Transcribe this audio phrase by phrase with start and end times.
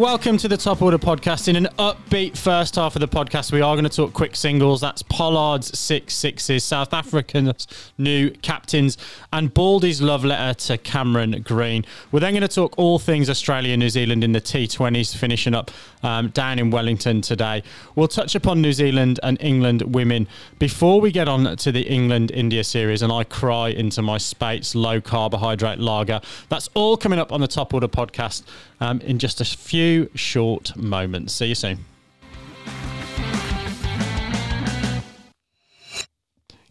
[0.00, 1.46] Welcome to the Top Order podcast.
[1.46, 4.80] In an upbeat first half of the podcast, we are going to talk quick singles.
[4.80, 7.66] That's Pollard's six sixes, South Africa's
[7.98, 8.96] new captains,
[9.30, 11.84] and Baldy's love letter to Cameron Green.
[12.10, 15.70] We're then going to talk all things Australia New Zealand in the T20s, finishing up
[16.02, 17.62] um, down in Wellington today.
[17.94, 20.28] We'll touch upon New Zealand and England women
[20.58, 24.74] before we get on to the England India series, and I cry into my Speight's
[24.74, 26.22] low carbohydrate lager.
[26.48, 28.44] That's all coming up on the Top Order podcast
[28.80, 31.32] um, in just a few short moments.
[31.34, 31.84] See you soon.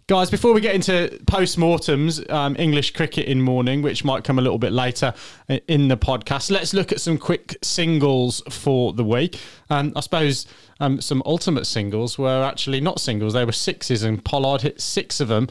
[0.07, 4.41] Guys, before we get into post-mortems, um, English cricket in mourning, which might come a
[4.41, 5.13] little bit later
[5.67, 9.39] in the podcast, let's look at some quick singles for the week.
[9.69, 10.47] Um, I suppose
[10.79, 15.19] um, some ultimate singles were actually not singles; they were sixes, and Pollard hit six
[15.19, 15.47] of them.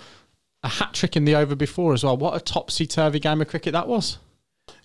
[0.65, 2.17] A hat trick in the over before as well.
[2.17, 4.19] What a topsy-turvy game of cricket that was!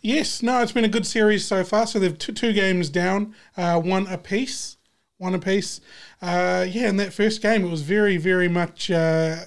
[0.01, 1.87] Yes, no, it's been a good series so far.
[1.87, 4.77] So they've two, two games down, uh, one apiece,
[5.17, 5.81] one apiece.
[6.21, 9.45] Uh, yeah, in that first game, it was very, very much uh,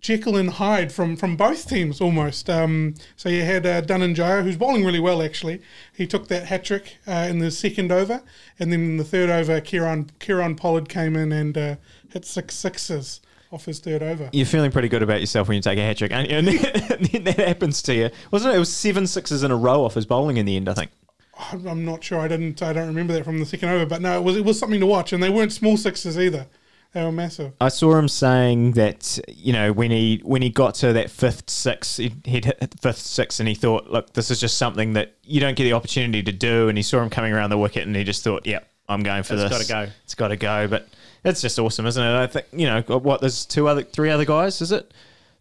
[0.00, 2.50] Jekyll and Hyde from, from both teams almost.
[2.50, 5.62] Um, so you had uh, Dhananjaya, who's bowling really well actually.
[5.94, 8.22] He took that hat trick uh, in the second over,
[8.58, 11.76] and then in the third over, Kieron Kieron Pollard came in and uh,
[12.10, 13.20] hit six sixes
[13.52, 14.30] off his third over.
[14.32, 17.24] You're feeling pretty good about yourself when you take a hat trick, and, and then
[17.24, 18.10] that happens to you.
[18.30, 18.56] Wasn't it?
[18.56, 20.90] It was seven sixes in a row off his bowling in the end, I think.
[21.52, 22.20] I'm not sure.
[22.20, 22.62] I didn't.
[22.62, 24.80] I don't remember that from the second over, but no, it was it was something
[24.80, 26.46] to watch, and they weren't small sixes either.
[26.92, 27.54] They were massive.
[27.58, 31.48] I saw him saying that you know when he when he got to that fifth
[31.48, 34.92] six, he'd, he'd hit the fifth six, and he thought, look, this is just something
[34.92, 36.68] that you don't get the opportunity to do.
[36.68, 39.22] And he saw him coming around the wicket, and he just thought, yeah, I'm going
[39.22, 39.60] for It's this.
[39.60, 39.92] It's gotta go.
[40.04, 40.68] It's got to go.
[40.68, 40.88] But
[41.24, 42.14] it's just awesome, isn't it?
[42.14, 43.20] I think you know what.
[43.20, 44.60] There's two other, three other guys.
[44.60, 44.92] Is it?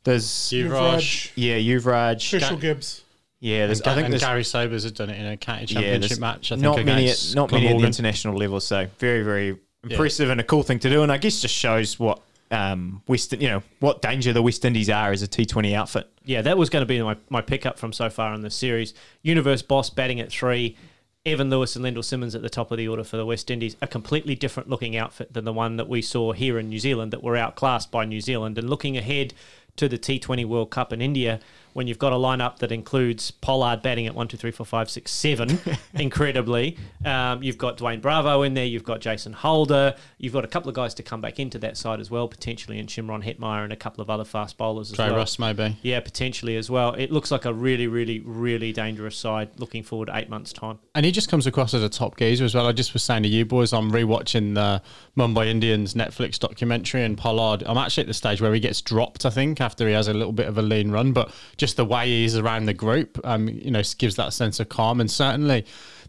[0.04, 1.32] There's Yuvraj.
[1.36, 2.18] yeah, Yuvraj.
[2.18, 3.04] Herschelle Gibbs.
[3.40, 3.82] Yeah, there's.
[3.82, 6.10] And, I think and there's Garry Sobers had done it in a county yeah, championship
[6.10, 6.52] there's match.
[6.52, 8.60] I think not many, at, against not many at the international level.
[8.60, 11.04] So very, very impressive and a cool thing to do.
[11.04, 12.22] And I guess just shows what
[12.52, 16.08] um, West, you know, what danger the West Indies are as a T20 outfit.
[16.24, 18.94] Yeah, that was going to be my, my pickup from so far in the series.
[19.24, 20.78] Universe Boss batting at three,
[21.24, 23.78] Evan Lewis and Lendl Simmons at the top of the order for the West Indies.
[23.80, 27.14] A completely different looking outfit than the one that we saw here in New Zealand
[27.14, 28.58] that were outclassed by New Zealand.
[28.58, 29.36] And looking ahead
[29.76, 31.40] to the T20 World Cup in India,
[31.74, 34.90] when you've got a lineup that includes Pollard batting at one, two, three, four, five,
[34.90, 35.60] six, seven,
[35.94, 36.78] incredibly.
[37.06, 38.66] Um, you've got Dwayne Bravo in there.
[38.66, 39.96] You've got Jason Holder.
[40.18, 42.80] You've got a couple of guys to come back into that side as well, potentially,
[42.80, 45.08] and Shimron Hetmyer and a couple of other fast bowlers as well.
[45.08, 45.20] Trey well.
[45.20, 45.78] Ross maybe.
[45.82, 46.94] Yeah, potentially as well.
[46.94, 49.50] It looks like a really, really, really dangerous side.
[49.58, 50.80] Looking forward eight months' time.
[50.96, 52.68] And he just comes across as a top geezer as well.
[52.68, 54.82] I just was saying to you boys, I'm rewatching the
[55.18, 57.64] Mumbai Indians Netflix documentary and Pollard.
[57.66, 60.14] I'm actually at the stage where he gets dropped, I think, after he has a
[60.14, 61.12] little bit of a lean run.
[61.12, 61.32] But
[61.62, 64.68] just the way he is around the group, um, you know, gives that sense of
[64.68, 65.00] calm.
[65.00, 65.64] And certainly,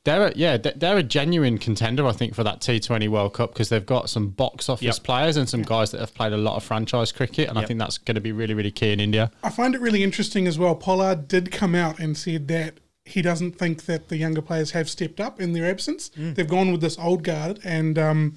[0.05, 3.53] they're a, yeah, they're- they're a genuine contender, I think, for that T20 World Cup
[3.53, 5.05] because they've got some box office Yep.
[5.05, 7.79] players and some guys that have played a lot of franchise cricket, and I think
[7.79, 9.31] that's going to be really, really key in India.
[9.45, 10.75] I find it really interesting as well.
[10.75, 14.89] Pollard did come out and said that he doesn't think that the younger players have
[14.89, 16.11] stepped up in their absence.
[16.17, 18.35] They've gone with this old guard, and um,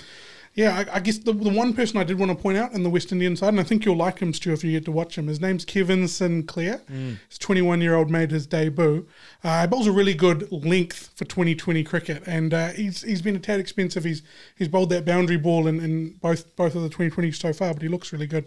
[0.55, 2.83] yeah, I, I guess the, the one person I did want to point out in
[2.83, 4.91] the West Indian side, and I think you'll like him, Stu, if you get to
[4.91, 5.27] watch him.
[5.27, 6.81] His name's Kevin Sinclair.
[7.27, 9.05] His 21 year old made his debut.
[9.43, 13.35] Uh, he bowls a really good length for 2020 cricket, and uh, he's he's been
[13.35, 14.05] a tad expensive.
[14.05, 14.23] He's
[14.57, 17.81] he's bowled that boundary ball in, in both both of the 2020s so far, but
[17.81, 18.45] he looks really good.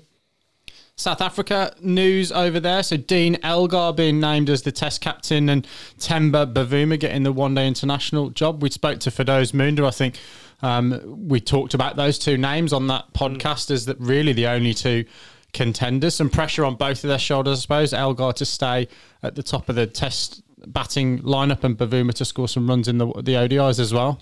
[0.97, 2.83] South Africa news over there.
[2.83, 5.65] So Dean Elgar being named as the Test captain and
[5.99, 8.63] Temba Bavuma getting the one day international job.
[8.63, 9.87] We spoke to Firdose Moonda.
[9.87, 10.19] I think
[10.63, 14.75] um, we talked about those two names on that podcast as that really the only
[14.75, 15.05] two
[15.53, 16.15] contenders.
[16.15, 17.93] Some pressure on both of their shoulders, I suppose.
[17.93, 18.89] Elgar to stay
[19.23, 22.99] at the top of the Test batting lineup and Bavuma to score some runs in
[22.99, 24.21] the the ODIs as well.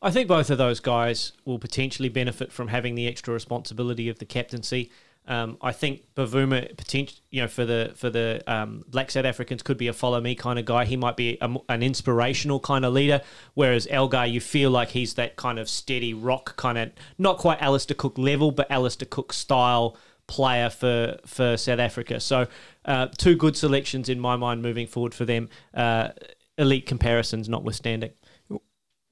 [0.00, 4.18] I think both of those guys will potentially benefit from having the extra responsibility of
[4.18, 4.90] the captaincy.
[5.26, 9.62] Um, I think Bavuma, potential, you know, for the for the um, Black South Africans,
[9.62, 10.84] could be a follow me kind of guy.
[10.84, 13.22] He might be a, an inspirational kind of leader,
[13.54, 17.60] whereas Elgar, you feel like he's that kind of steady rock kind of, not quite
[17.62, 22.20] Alastair Cook level, but Alastair Cook style player for for South Africa.
[22.20, 22.46] So,
[22.84, 25.48] uh, two good selections in my mind moving forward for them.
[25.72, 26.08] Uh,
[26.58, 28.10] elite comparisons notwithstanding.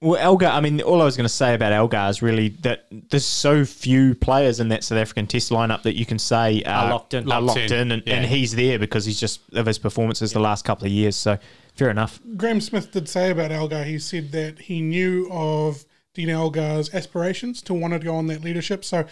[0.02, 2.86] Well, Elgar, I mean, all I was going to say about Elgar is really that
[2.90, 6.90] there's so few players in that South African Test lineup that you can say Are
[6.90, 7.30] locked in.
[7.30, 8.14] are Locked locked in, in, and, yeah.
[8.14, 11.14] and he's there because he's just of his performances the last couple of years.
[11.14, 11.38] So
[11.76, 12.18] fair enough.
[12.36, 15.84] Graeme Smith did say about Elgar, he said that he knew of
[16.14, 18.84] Dean Elgar's aspirations to want to go on that leadership.
[18.84, 19.06] So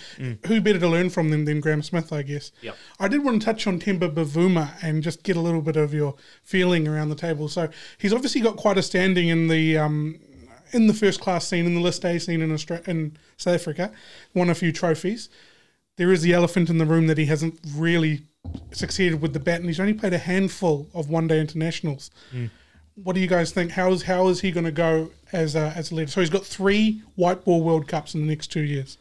[0.46, 2.50] who better to learn from them than Graeme Smith, I guess.
[2.62, 2.76] Yep.
[2.98, 5.94] I did want to touch on Temba Bavuma and just get a little bit of
[5.94, 7.48] your feeling around the table.
[7.48, 10.18] So he's obviously got quite a standing in the um,
[10.72, 13.92] in the first class scene, in the list A scene in Australia, in South Africa,
[14.34, 15.28] won a few trophies.
[15.96, 18.22] There is the elephant in the room that he hasn't really
[18.72, 22.10] succeeded with the bat, and he's only played a handful of one day internationals.
[22.30, 22.46] Hmm.
[22.94, 23.72] What do you guys think?
[23.72, 26.10] How is how is he going to go as a, as a leader?
[26.10, 28.98] So he's got three white ball World Cups in the next two years.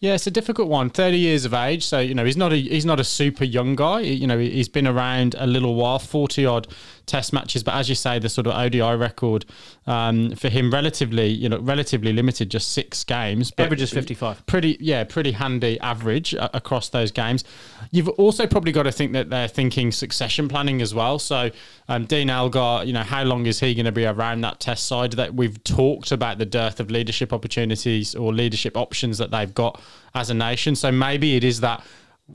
[0.00, 0.90] Yeah, it's a difficult one.
[0.90, 3.74] Thirty years of age, so you know he's not a he's not a super young
[3.74, 4.00] guy.
[4.00, 6.68] You know he's been around a little while, forty odd
[7.06, 9.44] Test matches, but as you say, the sort of ODI record
[9.86, 13.50] um, for him relatively you know relatively limited, just six games.
[13.50, 14.46] but Average is 55.
[14.46, 17.44] Pretty yeah, pretty handy average uh, across those games.
[17.90, 21.18] You've also probably got to think that they're thinking succession planning as well.
[21.18, 21.50] So
[21.88, 24.86] um, Dean Elgar, you know, how long is he going to be around that Test
[24.86, 25.12] side?
[25.12, 29.80] That we've talked about the dearth of leadership opportunities or leadership options that they've got
[30.14, 30.74] as a nation.
[30.76, 31.84] So maybe it is that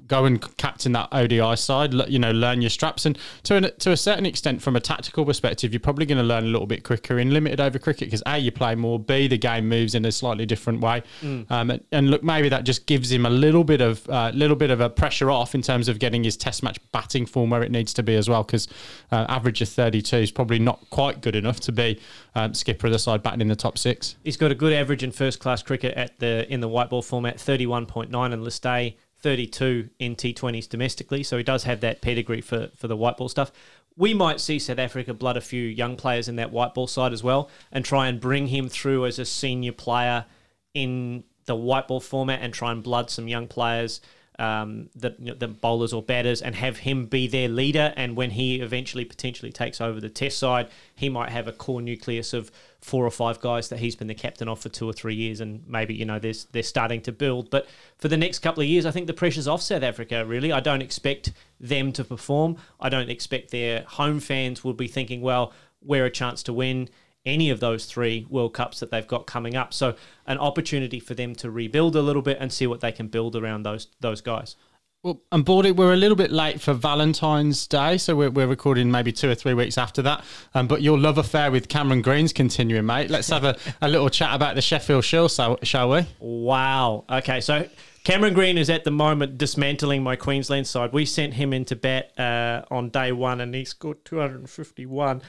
[0.05, 3.05] go and captain that ODI side, you know, learn your straps.
[3.05, 6.23] And to, an, to a certain extent, from a tactical perspective, you're probably going to
[6.23, 9.27] learn a little bit quicker in limited over cricket because A, you play more, B,
[9.27, 11.01] the game moves in a slightly different way.
[11.49, 14.55] Um, and, and look, maybe that just gives him a little bit of uh, little
[14.55, 17.63] bit of a pressure off in terms of getting his test match batting form where
[17.63, 18.67] it needs to be as well because
[19.11, 21.99] uh, average of 32 is probably not quite good enough to be
[22.35, 24.15] um, skipper of the side batting in the top six.
[24.23, 27.01] He's got a good average in first class cricket at the in the white ball
[27.01, 31.23] format, 31.9 in list A, 32 in T20s domestically.
[31.23, 33.51] So he does have that pedigree for, for the white ball stuff.
[33.95, 37.11] We might see South Africa blood a few young players in that white ball side
[37.11, 40.25] as well and try and bring him through as a senior player
[40.73, 43.99] in the white ball format and try and blood some young players.
[44.39, 47.93] Um, the, you know, the bowlers or batters and have him be their leader.
[47.97, 51.81] And when he eventually potentially takes over the test side, he might have a core
[51.81, 52.49] nucleus of
[52.81, 55.41] four or five guys that he's been the captain of for two or three years,
[55.41, 57.49] and maybe you know there's they're starting to build.
[57.49, 60.25] But for the next couple of years, I think the pressure's off South Africa.
[60.25, 62.55] Really, I don't expect them to perform.
[62.79, 66.89] I don't expect their home fans will be thinking, well, we're a chance to win
[67.25, 69.73] any of those three World Cups that they've got coming up.
[69.73, 69.95] So
[70.25, 73.35] an opportunity for them to rebuild a little bit and see what they can build
[73.35, 74.55] around those those guys.
[75.01, 78.91] Well, and Baldy, we're a little bit late for Valentine's Day, so we're, we're recording
[78.91, 80.25] maybe two or three weeks after that.
[80.53, 83.09] Um, but your love affair with Cameron Green's continuing, mate.
[83.09, 86.05] Let's have a, a little chat about the Sheffield Shield, shall we?
[86.19, 87.05] Wow.
[87.09, 87.65] Okay, so
[88.03, 90.91] Cameron Green is at the moment dismantling my Queensland side.
[90.91, 95.21] We sent him into bat uh, on day one, and he scored 251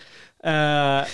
[0.45, 1.07] uh,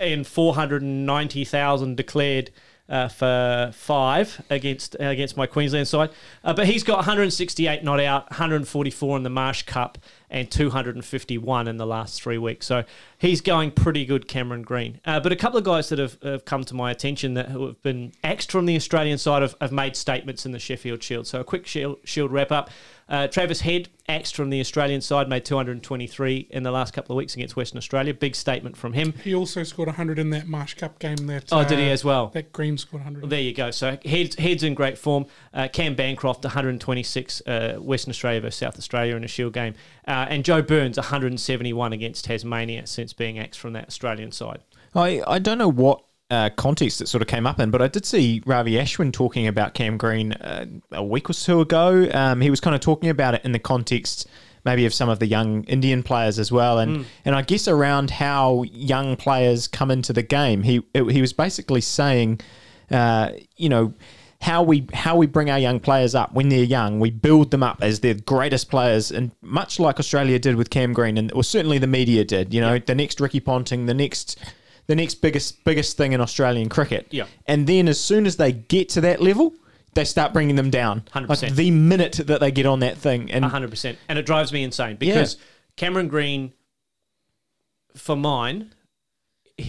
[0.00, 2.50] and 490,000 declared.
[2.88, 6.08] Uh, for five against against my Queensland side,
[6.44, 9.98] uh, but he's got 168 not out, 144 in the Marsh Cup,
[10.30, 12.64] and 251 in the last three weeks.
[12.64, 12.84] So
[13.18, 15.00] he's going pretty good, Cameron Green.
[15.04, 17.66] Uh, but a couple of guys that have, have come to my attention that who
[17.66, 21.26] have been axed from the Australian side have, have made statements in the Sheffield Shield.
[21.26, 22.70] So a quick Shield, shield wrap up.
[23.08, 27.16] Uh, Travis Head, axed from the Australian side, made 223 in the last couple of
[27.18, 28.12] weeks against Western Australia.
[28.12, 29.12] Big statement from him.
[29.22, 31.16] He also scored 100 in that Marsh Cup game.
[31.28, 32.28] That Oh, did he uh, as well?
[32.28, 33.22] That Green scored 100.
[33.22, 33.70] Well, there you go.
[33.70, 35.26] So heads, heads in great form.
[35.54, 39.74] Uh, Cam Bancroft, 126 uh, Western Australia versus South Australia in a Shield game.
[40.06, 44.60] Uh, and Joe Burns, 171 against Tasmania since being axed from that Australian side.
[44.94, 47.88] I, I don't know what uh, context it sort of came up in, but I
[47.88, 52.08] did see Ravi Ashwin talking about Cam Green uh, a week or so ago.
[52.12, 54.28] Um, he was kind of talking about it in the context
[54.66, 58.10] maybe of some of the young Indian players as well, and and I guess around
[58.10, 60.64] how young players come into the game.
[60.64, 62.40] He he was basically saying,
[62.90, 63.94] uh, you know.
[64.46, 67.64] How we how we bring our young players up when they're young, we build them
[67.64, 71.42] up as their greatest players, and much like Australia did with Cam Green, and or
[71.42, 72.54] certainly the media did.
[72.54, 74.38] You know, the next Ricky Ponting, the next
[74.86, 77.08] the next biggest biggest thing in Australian cricket.
[77.10, 77.26] Yeah.
[77.46, 79.52] And then as soon as they get to that level,
[79.94, 81.02] they start bringing them down.
[81.12, 81.28] 100%.
[81.28, 84.52] Like the minute that they get on that thing, and hundred percent, and it drives
[84.52, 85.38] me insane because
[85.74, 86.52] Cameron Green,
[87.96, 88.72] for mine,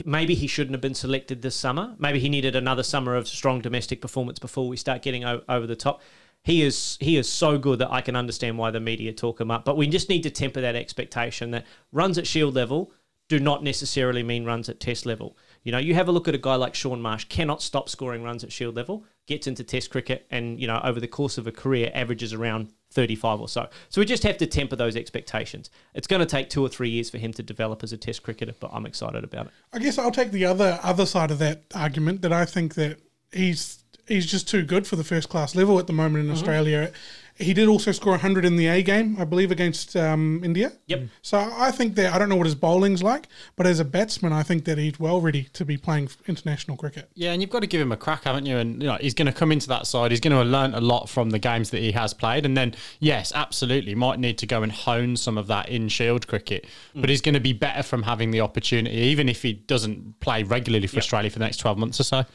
[0.06, 1.96] maybe he shouldn't have been selected this summer.
[1.98, 5.68] Maybe he needed another summer of strong domestic performance before we start getting o- over
[5.68, 6.02] the top.
[6.44, 9.52] He is he is so good that I can understand why the media talk him
[9.52, 12.92] up, but we just need to temper that expectation that runs at Shield level
[13.28, 15.38] do not necessarily mean runs at Test level.
[15.64, 18.24] You know, you have a look at a guy like Shaun Marsh, cannot stop scoring
[18.24, 21.46] runs at Shield level, gets into Test cricket, and you know over the course of
[21.46, 23.68] a career averages around 35 or so.
[23.90, 25.70] So we just have to temper those expectations.
[25.94, 28.24] It's going to take two or three years for him to develop as a Test
[28.24, 29.52] cricketer, but I'm excited about it.
[29.74, 33.00] I guess I'll take the other other side of that argument that I think that
[33.32, 36.34] he's he's just too good for the first class level at the moment in mm-hmm.
[36.34, 36.92] Australia,
[37.38, 40.72] He did also score 100 in the A game, I believe, against um, India.
[40.88, 41.04] Yep.
[41.22, 44.34] So I think that I don't know what his bowling's like, but as a batsman,
[44.34, 47.10] I think that he's well ready to be playing international cricket.
[47.14, 48.58] Yeah, and you've got to give him a crack, haven't you?
[48.58, 50.12] And you know, he's going to come into that side.
[50.12, 52.74] He's going to learn a lot from the games that he has played, and then
[53.00, 56.66] yes, absolutely, might need to go and hone some of that in Shield cricket.
[56.96, 60.44] But he's going to be better from having the opportunity, even if he doesn't play
[60.44, 62.26] regularly for Australia for the next twelve months or so.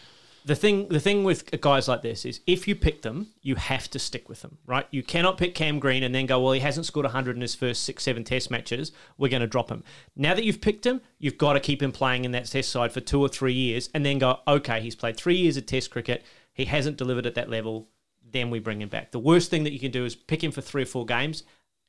[0.44, 3.88] The thing the thing with guys like this is if you pick them, you have
[3.90, 4.87] to stick with them, right?
[4.90, 7.54] You cannot pick Cam Green and then go, well, he hasn't scored 100 in his
[7.54, 8.92] first six, seven test matches.
[9.18, 9.84] We're going to drop him.
[10.16, 12.92] Now that you've picked him, you've got to keep him playing in that test side
[12.92, 15.90] for two or three years and then go, okay, he's played three years of test
[15.90, 16.25] cricket.
[16.52, 17.88] He hasn't delivered at that level.
[18.30, 19.12] Then we bring him back.
[19.12, 21.44] The worst thing that you can do is pick him for three or four games,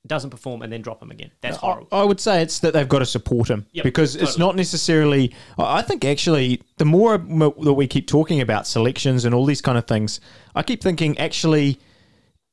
[0.05, 1.31] doesn't perform, and then drop him again.
[1.41, 1.88] That's horrible.
[1.91, 5.33] I would say it's that they've got to support him Yep, because it's not necessarily.
[5.57, 9.77] I think actually, the more that we keep talking about selections and all these kind
[9.77, 10.19] of things,
[10.55, 11.79] I keep thinking actually,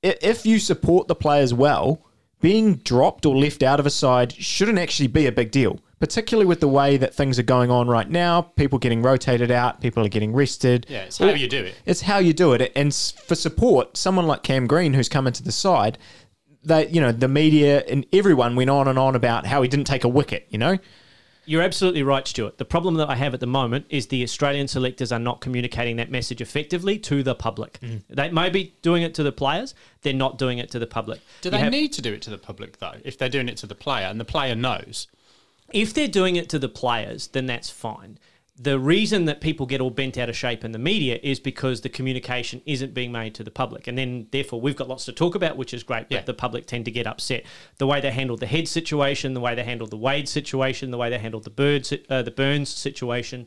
[0.02, 2.06] if you support the players well,
[2.40, 5.80] being dropped or left out of a side shouldn't actually be a big deal.
[5.98, 9.82] Particularly with the way that things are going on right now, people getting rotated out,
[9.82, 10.86] people are getting rested.
[10.88, 11.74] Yeah, it's how you do it.
[11.84, 12.72] It's how you do it.
[12.74, 15.98] And for support, someone like Cam Green, who's come into the side,
[16.64, 19.86] they, you know, the media and everyone went on and on about how he didn't
[19.86, 20.46] take a wicket.
[20.50, 20.78] You know,
[21.46, 22.58] You're absolutely right, Stuart.
[22.58, 25.96] The problem that I have at the moment is the Australian selectors are not communicating
[25.96, 27.78] that message effectively to the public.
[27.80, 28.02] Mm.
[28.08, 31.20] They may be doing it to the players, they're not doing it to the public.
[31.40, 32.94] Do You they have- need to do it to the public though?
[33.04, 35.08] If they're doing it to the player and the player knows,
[35.72, 38.18] if they're doing it to the players, then that's fine.
[38.62, 41.80] The reason that people get all bent out of shape in the media is because
[41.80, 43.86] the communication isn't being made to the public.
[43.86, 46.22] And then, therefore, we've got lots to talk about, which is great, but Yeah.
[46.24, 47.44] the public tend to get upset.
[47.78, 50.98] The way they handled the head situation, the way they handled the Wade situation, the
[50.98, 53.46] way they handled the, bird, uh, the Burns situation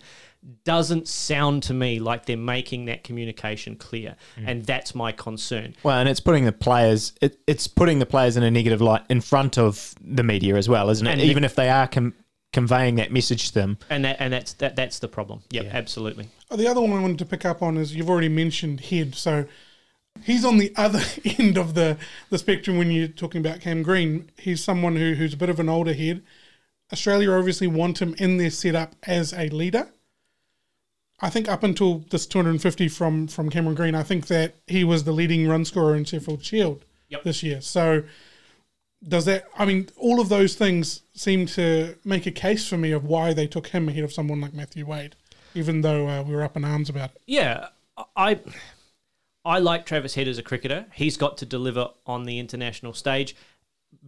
[0.66, 4.16] doesn't sound to me like they're making that communication clear.
[4.46, 5.76] And that's my concern.
[5.84, 9.04] well, and it's putting the players, it, it's putting the players in a negative light
[9.10, 11.12] in front of the media as well, isn't it?
[11.12, 12.14] And Even if they are com-
[12.54, 13.78] conveying that message to them.
[13.90, 15.42] And that and that's that that's the problem.
[15.50, 16.30] Yep, absolutely.
[16.50, 19.16] Oh, The other one I wanted to pick up on is you've already mentioned Head,
[19.16, 19.46] so
[20.24, 21.98] he's on the other end of the,
[22.30, 24.30] the spectrum when you're talking about Cam Green.
[24.38, 26.22] He's someone who, who's a bit of an older head.
[26.92, 29.90] Australia obviously want him in their setup as a leader.
[31.22, 35.04] I think up until this 250 from from Cameron Green, I think that he was
[35.06, 37.24] the leading run scorer in Sheffield Shield Yep.
[37.24, 37.62] this year.
[37.62, 38.04] So
[39.08, 39.46] does that?
[39.58, 43.34] I mean, all of those things seem to make a case for me of why
[43.34, 45.16] they took him ahead of someone like Matthew Wade,
[45.54, 47.22] even though uh, we were up in arms about it.
[47.26, 47.68] Yeah,
[48.16, 48.40] I
[49.46, 50.86] I like Travis Head as a cricketer.
[50.94, 53.36] He's got to deliver on the international stage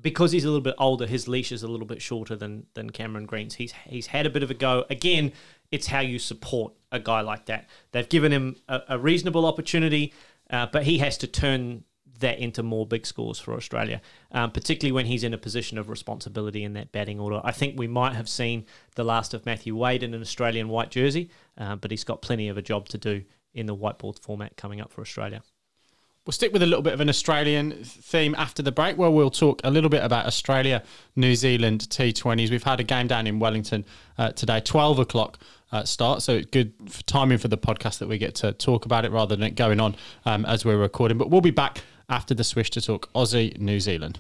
[0.01, 1.05] because he's a little bit older.
[1.05, 3.55] His leash is a little bit shorter than than Cameron Green's.
[3.55, 4.85] He's he's had a bit of a go.
[4.89, 5.33] Again,
[5.71, 7.67] it's how you support a guy like that.
[7.91, 10.13] They've given him a, a reasonable opportunity,
[10.49, 11.83] uh, but he has to turn
[12.19, 15.89] that into more big scores for Australia, um, particularly when he's in a position of
[15.89, 17.41] responsibility in that batting order.
[17.43, 20.91] I think we might have seen the last of Matthew Wade in an Australian white
[20.91, 24.13] jersey, uh, but he's got plenty of a job to do in the white ball
[24.13, 25.41] format coming up for Australia.
[26.25, 29.29] We'll stick with a little bit of an Australian theme after the break, where we'll
[29.29, 30.81] talk a little bit about Australia,
[31.15, 32.49] New Zealand T20s.
[32.49, 33.85] We've had a game down in Wellington
[34.17, 35.37] uh, today, 12 o'clock
[35.71, 36.23] uh, start.
[36.23, 39.35] So good f- timing for the podcast that we get to talk about it rather
[39.35, 39.95] than it going on
[40.25, 41.19] um, as we're recording.
[41.19, 44.19] But we'll be back after the swish to talk Aussie, New Zealand.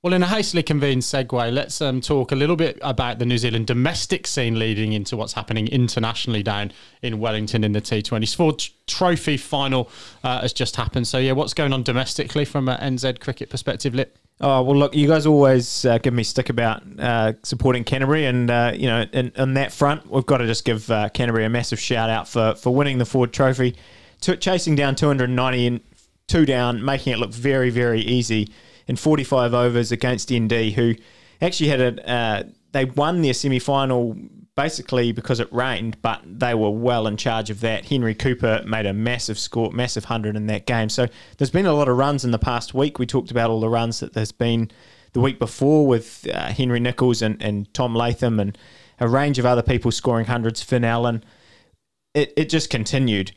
[0.00, 3.36] Well, in a hastily convened segue, let's um, talk a little bit about the New
[3.36, 6.70] Zealand domestic scene leading into what's happening internationally down
[7.02, 8.36] in Wellington in the T20s.
[8.36, 9.90] Ford Trophy final
[10.22, 11.08] uh, has just happened.
[11.08, 14.16] So, yeah, what's going on domestically from an NZ cricket perspective, Lip?
[14.40, 18.48] Oh well, look, you guys always uh, give me stick about uh, supporting Canterbury, and
[18.48, 19.04] uh, you know,
[19.36, 22.54] on that front, we've got to just give uh, Canterbury a massive shout out for
[22.54, 23.74] for winning the Ford Trophy,
[24.20, 25.80] chasing down 290 and
[26.26, 28.52] two down, making it look very very easy
[28.86, 30.94] in 45 overs against ND, who
[31.40, 34.16] actually had a uh, they won their semi final
[34.58, 37.84] basically because it rained, but they were well in charge of that.
[37.84, 40.88] Henry Cooper made a massive score, massive hundred in that game.
[40.88, 41.06] So
[41.36, 42.98] there's been a lot of runs in the past week.
[42.98, 44.70] We talked about all the runs that there's been
[45.12, 48.58] the week before with uh, Henry Nicholls and, and Tom Latham and
[48.98, 50.60] a range of other people scoring hundreds.
[50.60, 51.24] Finn Allen.
[52.14, 53.30] It, it just continued.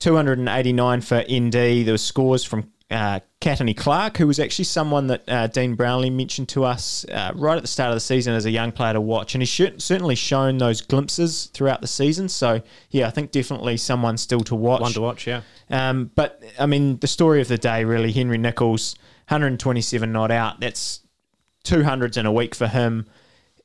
[0.00, 1.52] 289 for ND.
[1.52, 6.10] There were scores from uh, Katene Clarke, who was actually someone that uh, Dean Brownlee
[6.10, 8.92] mentioned to us uh, right at the start of the season as a young player
[8.92, 12.28] to watch, and he's sh- certainly shown those glimpses throughout the season.
[12.28, 14.80] So yeah, I think definitely someone still to watch.
[14.82, 15.42] One to watch, yeah.
[15.68, 18.94] Um, but I mean, the story of the day really, Henry Nicholls,
[19.28, 20.60] 127 not out.
[20.60, 21.00] That's
[21.64, 23.06] 200s in a week for him.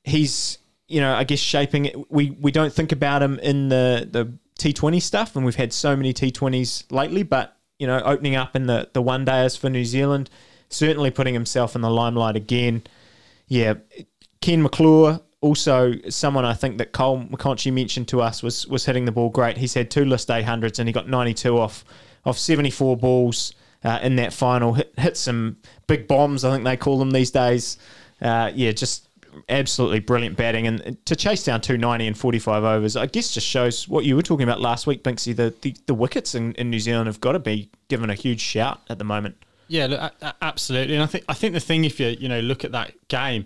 [0.04, 0.58] He's,
[0.88, 2.12] you know, I guess shaping it.
[2.12, 5.96] We we don't think about him in the the T20 stuff, and we've had so
[5.96, 7.24] many T20s lately.
[7.24, 10.30] But you know, opening up in the, the one days for New Zealand,
[10.70, 12.84] certainly putting himself in the limelight again.
[13.48, 13.76] Yeah,
[14.40, 19.06] Ken McClure, also someone I think that Cole McConchie mentioned to us was was hitting
[19.06, 19.58] the ball great.
[19.58, 21.84] He's had two list 800s and he got 92 off
[22.24, 23.54] off 74 balls
[23.84, 24.74] uh, in that final.
[24.74, 27.78] Hit, hit some big bombs, I think they call them these days.
[28.22, 29.08] Uh, yeah, just
[29.50, 30.68] absolutely brilliant batting.
[30.68, 34.22] And to chase down 290 and 45 overs I guess just shows what you were
[34.22, 37.34] talking about last week Binksy the, the, the wickets in, in New Zealand have got
[37.34, 39.36] to be given a huge shout at the moment.
[39.68, 40.96] Yeah look, absolutely.
[40.96, 43.46] And I think I think the thing if you you know look at that game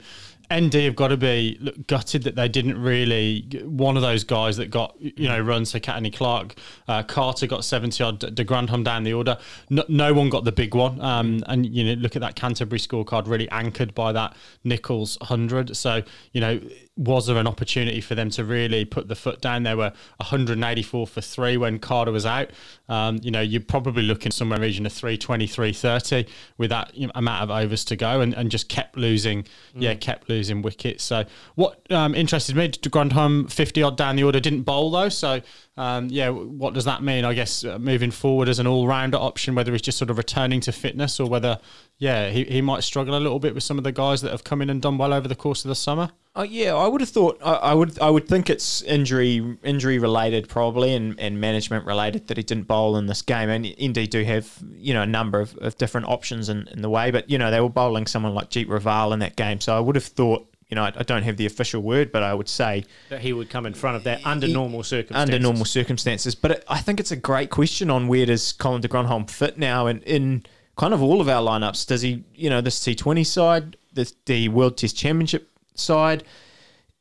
[0.54, 4.58] ND have got to be look, gutted that they didn't really one of those guys
[4.58, 6.56] that got you know runs to Katene Clarke,
[6.88, 9.38] uh, Carter got seventy odd, De Grandhomme down the order.
[9.70, 12.80] No, no, one got the big one, um, and you know look at that Canterbury
[12.80, 15.76] scorecard really anchored by that Nicholls hundred.
[15.76, 16.60] So you know
[16.98, 19.64] was there an opportunity for them to really put the foot down?
[19.64, 22.52] There were 184 for three when Carter was out.
[22.88, 26.96] Um, you know, you're probably looking somewhere in the region of 320, 330 with that
[26.96, 29.48] you know, amount of overs to go and, and just kept losing, mm.
[29.76, 31.04] yeah, kept losing wickets.
[31.04, 31.26] So
[31.56, 35.10] what um, interested me, De Grandhomme 50 odd down the order, didn't bowl though.
[35.10, 35.42] So
[35.78, 37.26] um, yeah, what does that mean?
[37.26, 40.62] I guess uh, moving forward as an all-rounder option, whether he's just sort of returning
[40.62, 41.60] to fitness or whether,
[41.98, 44.44] yeah, he, he might struggle a little bit with some of the guys that have
[44.44, 46.12] come in and done well over the course of the summer.
[46.38, 50.00] Oh yeah, I would have thought I, I, would I would think it's injury injury
[50.00, 53.50] related probably and, and management related that he didn't bowl in this game.
[53.50, 56.90] And indeed do have you know a number of, of different options in, in the
[56.90, 59.78] way, but you know they were bowling someone like Jeet Raval in that game, so
[59.78, 62.34] I would have thought you know, I, I, don't have the official word, but I
[62.34, 65.36] would say that he would come in front of that under normal circumstances.
[65.36, 68.82] Under normal circumstances, but it, I think it's a great question on where does Colin
[68.82, 70.44] de Grandhomme fit now, and in
[70.76, 74.12] kind of all of our lineups, does he, you know, this T Twenty side, the
[74.26, 76.24] the World Test Championship side?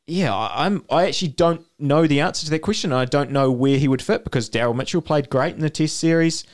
[0.07, 0.85] Yeah, I'm.
[0.89, 2.93] I actually don't know the answer to that question.
[2.93, 5.97] I don't know where he would fit because Daryl Mitchell played great in the Test
[5.97, 6.45] series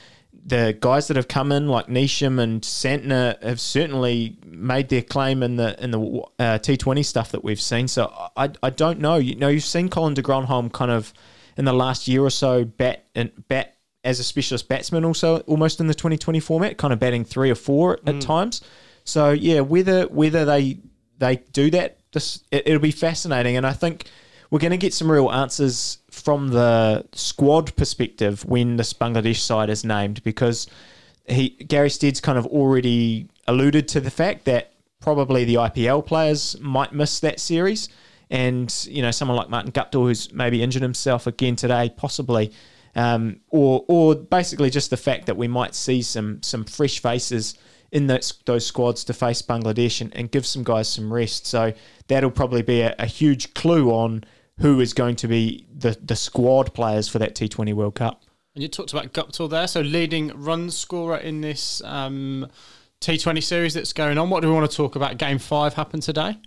[0.46, 5.44] the guys that have come in like Neesham and Santner have certainly made their claim
[5.44, 6.00] in the in the
[6.40, 7.88] uh, T20 stuff that we've seen.
[7.88, 9.18] So I, I don't know.
[9.18, 11.14] You know, you've seen Colin de Grandhomme kind of
[11.58, 15.80] in the last year or so bat and bat as a specialist batsman, also almost
[15.80, 18.22] in the 2020 format, kind of batting three or four at mm.
[18.22, 18.62] times.
[19.04, 20.80] So yeah, whether whether they
[21.20, 24.06] they do that, this it, it'll be fascinating, and I think
[24.50, 29.70] we're going to get some real answers from the squad perspective when this Bangladesh side
[29.70, 30.68] is named because
[31.26, 34.72] he Gary Stead's kind of already alluded to the fact that
[35.02, 37.90] probably the IPL players might miss that series.
[38.30, 42.54] And, you know, someone like Martin Guptill, who's maybe injured himself again today, possibly.
[42.96, 47.58] Um, or, or basically just the fact that we might see some some fresh faces
[47.92, 51.46] in those, those squads to face Bangladesh and, and give some guys some rest.
[51.46, 51.74] So
[52.08, 54.24] that'll probably be a, a huge clue on
[54.60, 58.24] who is going to be the, the squad players for that T20 World Cup.
[58.54, 62.48] And you talked about Guptill there, so leading run scorer in this um,
[63.00, 64.30] T20 series that's going on.
[64.30, 65.18] What do we want to talk about?
[65.18, 66.38] Game five happened today.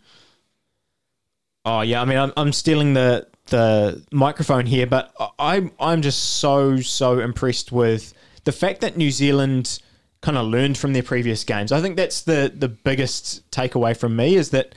[1.64, 6.36] Oh yeah, I mean, I'm, I'm stealing the the microphone here, but I'm I'm just
[6.38, 8.12] so so impressed with
[8.44, 9.80] the fact that New Zealand
[10.24, 11.70] kind of learned from their previous games.
[11.70, 14.74] I think that's the the biggest takeaway from me is that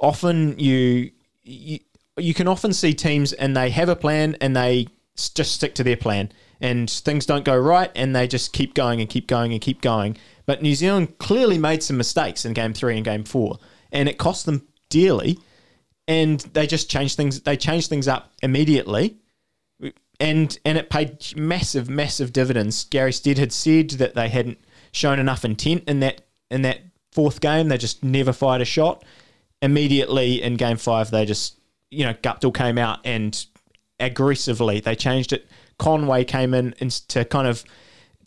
[0.00, 1.12] often you,
[1.44, 1.78] you
[2.16, 4.88] you can often see teams and they have a plan and they
[5.34, 9.00] just stick to their plan and things don't go right and they just keep going
[9.00, 10.16] and keep going and keep going.
[10.46, 13.58] But New Zealand clearly made some mistakes in game three and game four
[13.92, 15.38] and it cost them dearly
[16.08, 19.16] and they just changed things they changed things up immediately
[20.18, 22.84] and and it paid massive massive dividends.
[22.86, 24.58] Gary Stead had said that they hadn't
[24.92, 26.80] shown enough intent in that in that
[27.12, 27.68] fourth game.
[27.68, 29.04] They just never fired a shot.
[29.60, 31.58] Immediately in game five, they just
[31.90, 33.44] you know, Guptill came out and
[34.00, 35.48] aggressively they changed it.
[35.78, 37.64] Conway came in and to kind of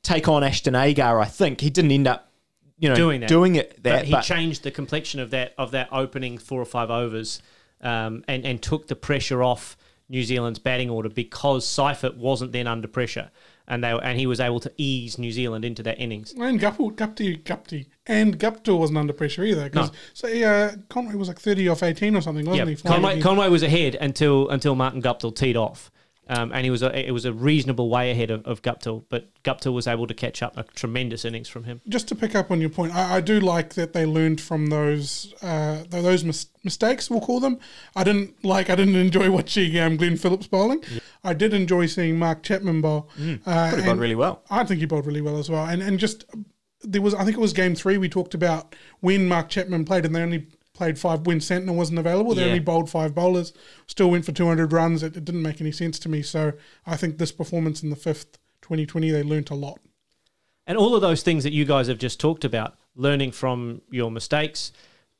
[0.03, 1.19] take on Ashton Agar.
[1.19, 2.31] I think he didn't end up,
[2.77, 3.29] you know, doing, that.
[3.29, 3.81] doing it.
[3.83, 6.89] That but he but changed the complexion of that of that opening four or five
[6.89, 7.41] overs,
[7.81, 9.77] um, and and took the pressure off
[10.09, 13.31] New Zealand's batting order because Seifert wasn't then under pressure
[13.67, 16.33] and they and he was able to ease New Zealand into that innings.
[16.33, 19.69] And Guptill, Gupti, Gupti, and Guptill wasn't under pressure either.
[19.73, 19.89] No.
[20.13, 22.77] So uh, Conway was like thirty off eighteen or something, wasn't yep.
[22.77, 22.83] he?
[22.83, 25.91] Conway, Conway was ahead until until Martin Guptill teed off.
[26.31, 29.27] Um, and he was a, it was a reasonable way ahead of, of Guptill, but
[29.43, 31.81] Guptill was able to catch up a tremendous innings from him.
[31.89, 34.67] Just to pick up on your point, I, I do like that they learned from
[34.67, 37.09] those uh, those mis- mistakes.
[37.09, 37.59] We'll call them.
[37.97, 38.69] I didn't like.
[38.69, 40.81] I didn't enjoy watching um, Glenn Phillips bowling.
[40.89, 40.99] Yeah.
[41.25, 43.09] I did enjoy seeing Mark Chapman bowl.
[43.19, 44.41] Mm, uh, he bowled really well.
[44.49, 45.65] I think he bowled really well as well.
[45.65, 46.23] And and just
[46.81, 50.05] there was I think it was game three we talked about when Mark Chapman played
[50.05, 50.47] and they only
[50.81, 52.33] played five when Santner wasn't available.
[52.33, 52.47] They yeah.
[52.47, 53.53] only bowled five bowlers,
[53.85, 55.03] still went for 200 runs.
[55.03, 56.23] It, it, didn't make any sense to me.
[56.23, 56.53] So
[56.87, 59.79] I think this performance in the fifth 2020, they learnt a lot.
[60.65, 64.09] And all of those things that you guys have just talked about, learning from your
[64.09, 64.71] mistakes,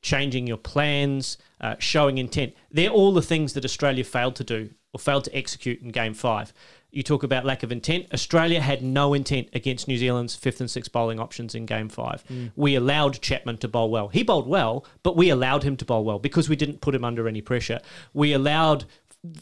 [0.02, 4.71] changing your plans, uh, showing intent, they're all the things that Australia failed to do
[4.93, 6.54] or failed to execute in game five.
[6.92, 8.08] You talk about lack of intent.
[8.14, 12.24] Australia had no intent against New Zealand's fifth and sixth bowling options in game five.
[12.28, 12.52] Mm.
[12.56, 14.10] We allowed Chapman to bowl well.
[14.10, 17.06] He bowled well, but we allowed him to bowl well because we didn't put him
[17.06, 17.80] under any pressure.
[18.14, 18.86] We allowed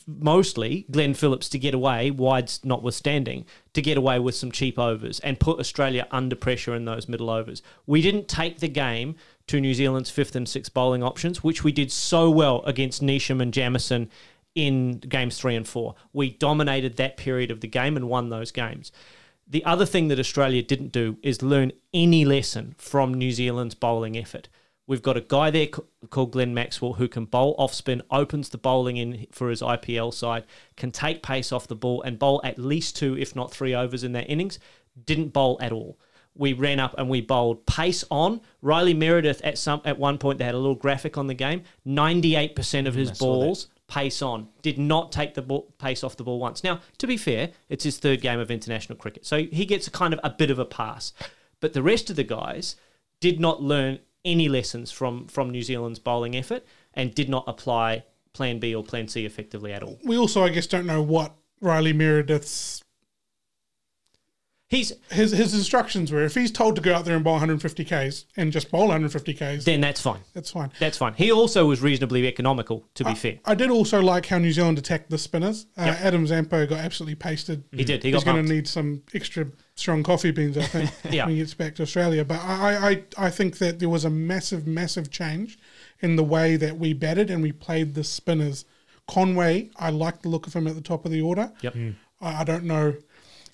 [0.06, 5.20] mostly Glenn Phillips to get away, wides notwithstanding, to get away with some cheap overs
[5.22, 7.62] and put Australia under pressure in those middle overs.
[7.86, 9.16] We didn't take the game
[9.48, 13.42] to New Zealand's fifth and sixth bowling options, which we did so well against Neesham
[13.42, 14.10] and Jamieson
[14.60, 15.96] in games three and four.
[16.12, 18.92] We dominated that period of the game and won those games.
[19.48, 24.18] The other thing that Australia didn't do is learn any lesson from New Zealand's bowling
[24.18, 24.50] effort.
[24.86, 25.68] We've got a guy there
[26.10, 30.14] called Glenn Maxwell who can bowl off spin, opens the bowling in for his IPL
[30.14, 30.46] side,
[30.76, 34.04] can take pace off the ball and bowl at least two, if not three overs
[34.04, 34.60] in that innings.
[35.06, 35.98] Didn't bowl at all.
[36.36, 38.42] We ran up and we bowled pace on.
[38.62, 41.64] Riley Meredith at some at one point they had a little graphic on the game.
[41.86, 44.48] Ninety eight percent of his balls pace on.
[44.62, 46.64] Did not take the ball, pace off the ball once.
[46.64, 49.92] Now, to be fair, it's his third game of international cricket, so he gets a
[49.92, 51.14] kind of a bit of a pass.
[51.60, 52.76] But the rest of the guys
[53.20, 58.04] did not learn any lessons from from New Zealand's bowling effort and did not apply
[58.34, 60.00] Plan B or Plan C effectively at all.
[60.04, 62.84] We also, I guess, don't know what Riley Meredith's
[64.70, 66.24] He's his his instructions were.
[66.24, 69.34] If he's told to go out there and bowl 150 k's and just bowl 150
[69.34, 70.20] k's, then that's fine.
[70.36, 70.72] that's fine.
[70.80, 71.14] That's fine.
[71.16, 73.40] He also was reasonably economical, to be fair.
[73.46, 75.66] I did also like how New Zealand attacked the spinners.
[75.76, 77.64] Uh, Adam Zampa got absolutely pasted.
[77.72, 78.04] He did.
[78.04, 81.26] He He's going to need some extra strong coffee beans, I think, Yeah.
[81.26, 82.24] when he gets back to Australia.
[82.24, 85.58] But I, I, I think that there was a massive, massive change
[86.02, 88.66] in the way that we batted and we played the spinners.
[89.08, 91.52] Conway, I like the look of him at the top of the order.
[91.62, 91.76] Yep.
[92.22, 92.96] I, I don't know.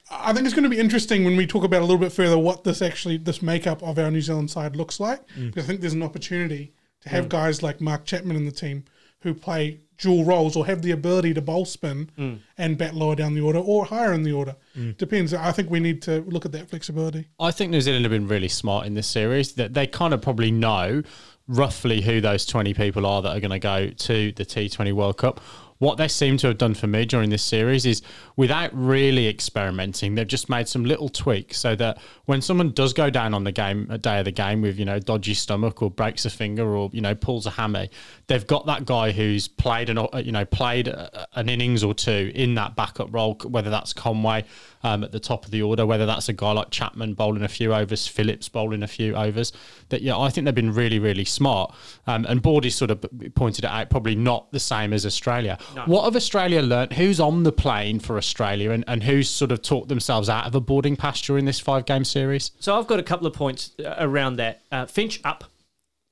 [0.09, 2.37] I think it's going to be interesting when we talk about a little bit further
[2.37, 5.27] what this actually this makeup of our New Zealand side looks like.
[5.29, 5.47] Mm.
[5.47, 7.29] Because I think there's an opportunity to have mm.
[7.29, 8.85] guys like Mark Chapman in the team
[9.21, 12.37] who play dual roles or have the ability to bowl spin mm.
[12.57, 14.55] and bat lower down the order or higher in the order.
[14.97, 15.33] Depends.
[15.33, 17.27] I think we need to look at that flexibility.
[17.39, 19.53] I think New Zealand have been really smart in this series.
[19.53, 21.01] That they kind of probably know
[21.47, 24.91] roughly who those twenty people are that are going to go to the T Twenty
[24.91, 25.41] World Cup.
[25.79, 28.01] What they seem to have done for me during this series is,
[28.37, 33.09] without really experimenting, they've just made some little tweaks so that when someone does go
[33.09, 35.91] down on the game, a day of the game with you know dodgy stomach or
[35.91, 37.89] breaks a finger or you know pulls a hammy,
[38.27, 40.87] they've got that guy who's played an you know played
[41.33, 44.45] an innings or two in that backup role, whether that's Conway
[44.83, 47.47] um, at the top of the order, whether that's a guy like Chapman bowling a
[47.47, 49.51] few overs, Phillips bowling a few overs.
[49.89, 51.73] That yeah, I think they've been really really smart.
[52.07, 55.57] Um, and Bordy sort of pointed it out, probably not the same as Australia.
[55.85, 56.93] What have Australia learnt?
[56.93, 60.55] Who's on the plane for Australia, and, and who's sort of talked themselves out of
[60.55, 62.51] a boarding pass during this five game series?
[62.59, 64.61] So I've got a couple of points uh, around that.
[64.71, 65.45] Uh, Finch up.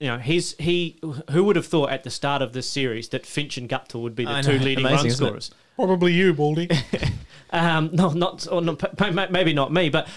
[0.03, 0.99] You know, he's he.
[1.31, 4.15] Who would have thought at the start of this series that Finch and Guptill would
[4.15, 5.51] be the I two know, leading amazing, run scorers?
[5.77, 6.69] Probably you, Baldy.
[7.51, 10.07] Um, no, not or not, p- p- maybe not me, but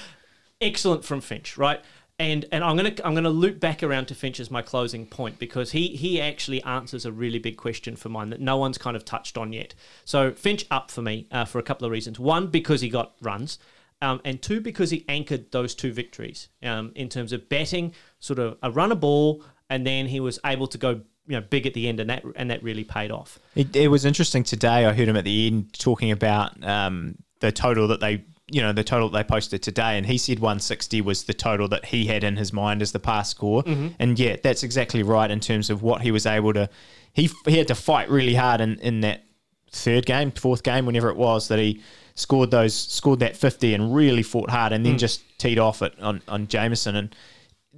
[0.58, 1.84] excellent from Finch, right?
[2.18, 5.38] And and I'm gonna I'm gonna loop back around to Finch as my closing point
[5.38, 8.96] because he he actually answers a really big question for mine that no one's kind
[8.96, 9.74] of touched on yet.
[10.06, 12.18] So Finch up for me uh, for a couple of reasons.
[12.18, 13.58] One because he got runs.
[14.02, 18.38] Um, and two, because he anchored those two victories um, in terms of batting, sort
[18.38, 21.66] of a run a ball, and then he was able to go, you know, big
[21.66, 23.38] at the end, and that and that really paid off.
[23.54, 24.84] It, it was interesting today.
[24.86, 28.72] I heard him at the end talking about um, the total that they, you know,
[28.72, 32.22] the total they posted today, and he said 160 was the total that he had
[32.22, 33.64] in his mind as the pass score.
[33.98, 36.68] And yeah, that's exactly right in terms of what he was able to.
[37.12, 39.24] He he had to fight really hard in in that
[39.72, 41.82] third game, fourth game, whenever it was that he
[42.14, 45.98] scored those scored that 50 and really fought hard, and then just teed off it
[46.00, 47.16] on on Jamieson and.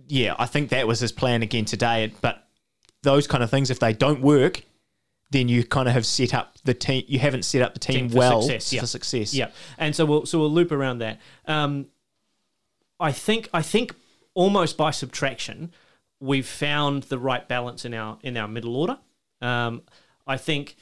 [0.09, 2.13] Yeah, I think that was his plan again today.
[2.21, 2.47] But
[3.03, 4.63] those kind of things, if they don't work,
[5.31, 7.05] then you kind of have set up the team.
[7.07, 8.81] You haven't set up the team, Team for well success, yeah.
[8.81, 9.35] for success.
[9.35, 11.21] Yeah, and so we'll so we'll loop around that.
[11.47, 11.87] Um,
[12.99, 13.95] I think I think
[14.35, 15.73] almost by subtraction,
[16.21, 18.99] we've found the right balance in our in our middle order.
[19.41, 19.83] Um,
[20.27, 20.77] I think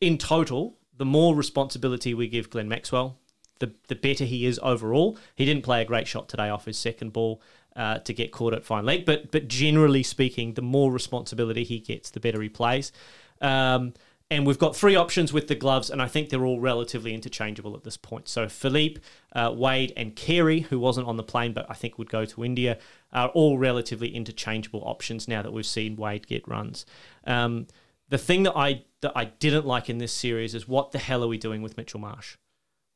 [0.00, 3.18] in total, the more responsibility we give Glenn Maxwell,
[3.58, 5.16] the the better he is overall.
[5.34, 7.40] He didn't play a great shot today off his second ball
[7.76, 11.78] uh, to get caught at fine leg, but but generally speaking, the more responsibility he
[11.78, 12.92] gets, the better he plays.
[13.40, 13.94] Um,
[14.30, 17.76] and we've got three options with the gloves, and I think they're all relatively interchangeable
[17.76, 18.28] at this point.
[18.28, 19.02] So Philippe,
[19.34, 22.42] uh, Wade, and Carey, who wasn't on the plane but I think would go to
[22.42, 22.78] India,
[23.12, 26.86] are all relatively interchangeable options now that we've seen Wade get runs.
[27.26, 27.66] Um,
[28.08, 31.22] the thing that I that I didn't like in this series is what the hell
[31.22, 32.36] are we doing with Mitchell Marsh?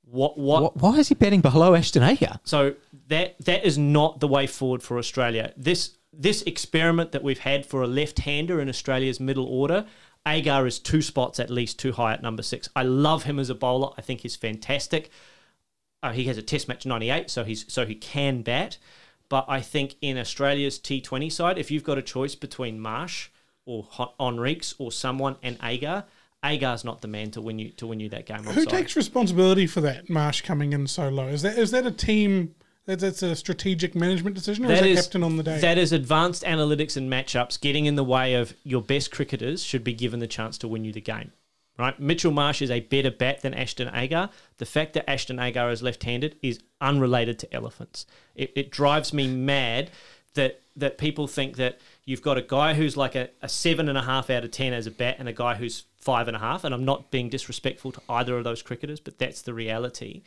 [0.06, 0.72] What what?
[0.72, 2.40] Wh- Why is he batting below Ashton Agar?
[2.44, 2.74] So
[3.08, 5.52] that that is not the way forward for Australia.
[5.56, 9.84] This this experiment that we've had for a left-hander in Australia's middle order,
[10.26, 12.68] Agar is two spots at least too high at number six.
[12.74, 13.90] I love him as a bowler.
[13.98, 15.10] I think he's fantastic.
[16.02, 18.78] Uh, he has a Test match 98, so he's so he can bat.
[19.28, 23.28] But I think in Australia's T20 side, if you've got a choice between Marsh
[23.64, 23.84] or
[24.20, 26.04] Henriques or someone and Agar,
[26.52, 28.44] Agar's not the man to win you to win you that game.
[28.44, 30.08] Who takes responsibility for that?
[30.08, 31.26] Marsh coming in so low.
[31.28, 32.54] Is that is that a team?
[32.86, 35.58] That's a strategic management decision, or is that captain on the day?
[35.58, 39.82] That is advanced analytics and matchups getting in the way of your best cricketers should
[39.82, 41.32] be given the chance to win you the game.
[41.78, 41.98] Right?
[42.00, 44.30] Mitchell Marsh is a better bat than Ashton Agar.
[44.58, 48.06] The fact that Ashton Agar is left-handed is unrelated to elephants.
[48.34, 49.90] It, it drives me mad
[50.36, 53.98] that that people think that you've got a guy who's like a, a seven and
[53.98, 56.40] a half out of ten as a bat and a guy who's five and a
[56.40, 56.64] half.
[56.64, 60.22] And I'm not being disrespectful to either of those cricketers, but that's the reality.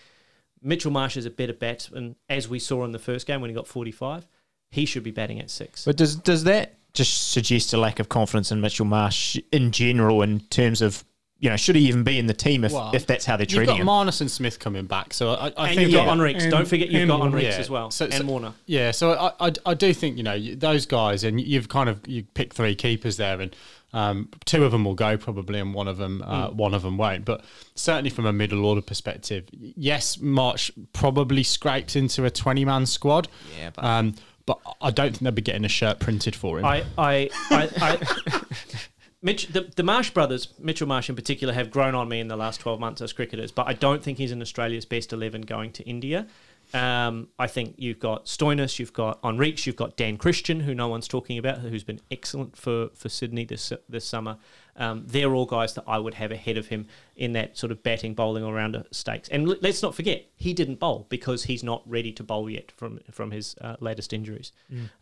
[0.61, 3.55] Mitchell Marsh is a better batsman, as we saw in the first game when he
[3.55, 4.27] got 45.
[4.71, 5.85] He should be batting at six.
[5.85, 10.21] But does does that just suggest a lack of confidence in Mitchell Marsh in general
[10.21, 11.03] in terms of
[11.39, 13.45] you know should he even be in the team if, Well, if that's how they're
[13.45, 13.69] treating him?
[13.69, 14.07] You've treating got him?
[14.07, 16.13] Marnus and Smith coming back, so I, I and think you've got yeah.
[16.13, 16.49] Henriques.
[16.49, 17.37] Don't forget you've got Warner.
[17.37, 17.57] Henriques Yeah.
[17.57, 17.91] as well.
[17.91, 18.53] So- and so- Warner.
[18.65, 22.05] Yeah, so I, I, I do think you know those guys, and you've kind of
[22.07, 23.55] you pick three keepers there, and
[23.93, 26.97] um, two of them will go probably, and one of them uh, one of them
[26.97, 27.25] won't.
[27.25, 32.85] But certainly from a middle order perspective, yes, Marsh probably scrapes into a twenty man
[32.85, 33.27] squad.
[33.57, 36.65] Yeah, but- um, but I don't think they'll be getting a shirt printed for him.
[36.65, 38.41] I, I, I, I
[39.21, 42.37] Mitch, the, the Marsh brothers, Mitchell Marsh in particular, have grown on me in the
[42.37, 45.71] last 12 months as cricketers, but I don't think he's in Australia's best 11 going
[45.73, 46.27] to India.
[46.73, 50.87] Um, I think you've got Stoinis, you've got Henriques, you've got Dan Christian, who no
[50.87, 54.37] one's talking about, who's been excellent for, for Sydney this this summer.
[54.75, 57.81] Um, they're all guys that I would have ahead of him in that sort of
[57.81, 59.27] batting, bowling, all rounder stakes.
[59.29, 62.71] And l- let's not forget, he didn't bowl because he's not ready to bowl yet
[62.73, 64.51] from from his uh, latest injuries.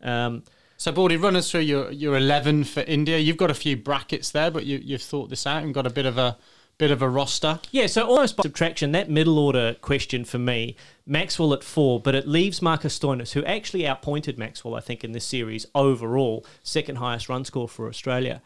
[0.02, 0.44] Um,
[0.78, 3.18] so, Baldy, run us through your, your eleven for India.
[3.18, 5.90] You've got a few brackets there, but you, you've thought this out and got a
[5.90, 6.38] bit of a
[6.78, 7.58] bit of a roster.
[7.72, 12.14] Yeah, so almost by subtraction, that middle order question for me, Maxwell at four, but
[12.14, 16.96] it leaves Marcus Stoinis, who actually outpointed Maxwell, I think, in this series overall, second
[16.96, 18.40] highest run score for Australia.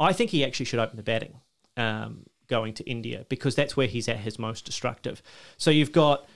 [0.00, 1.40] I think he actually should open the batting
[1.76, 5.22] um, going to India because that's where he's at his most destructive.
[5.58, 6.26] So you've got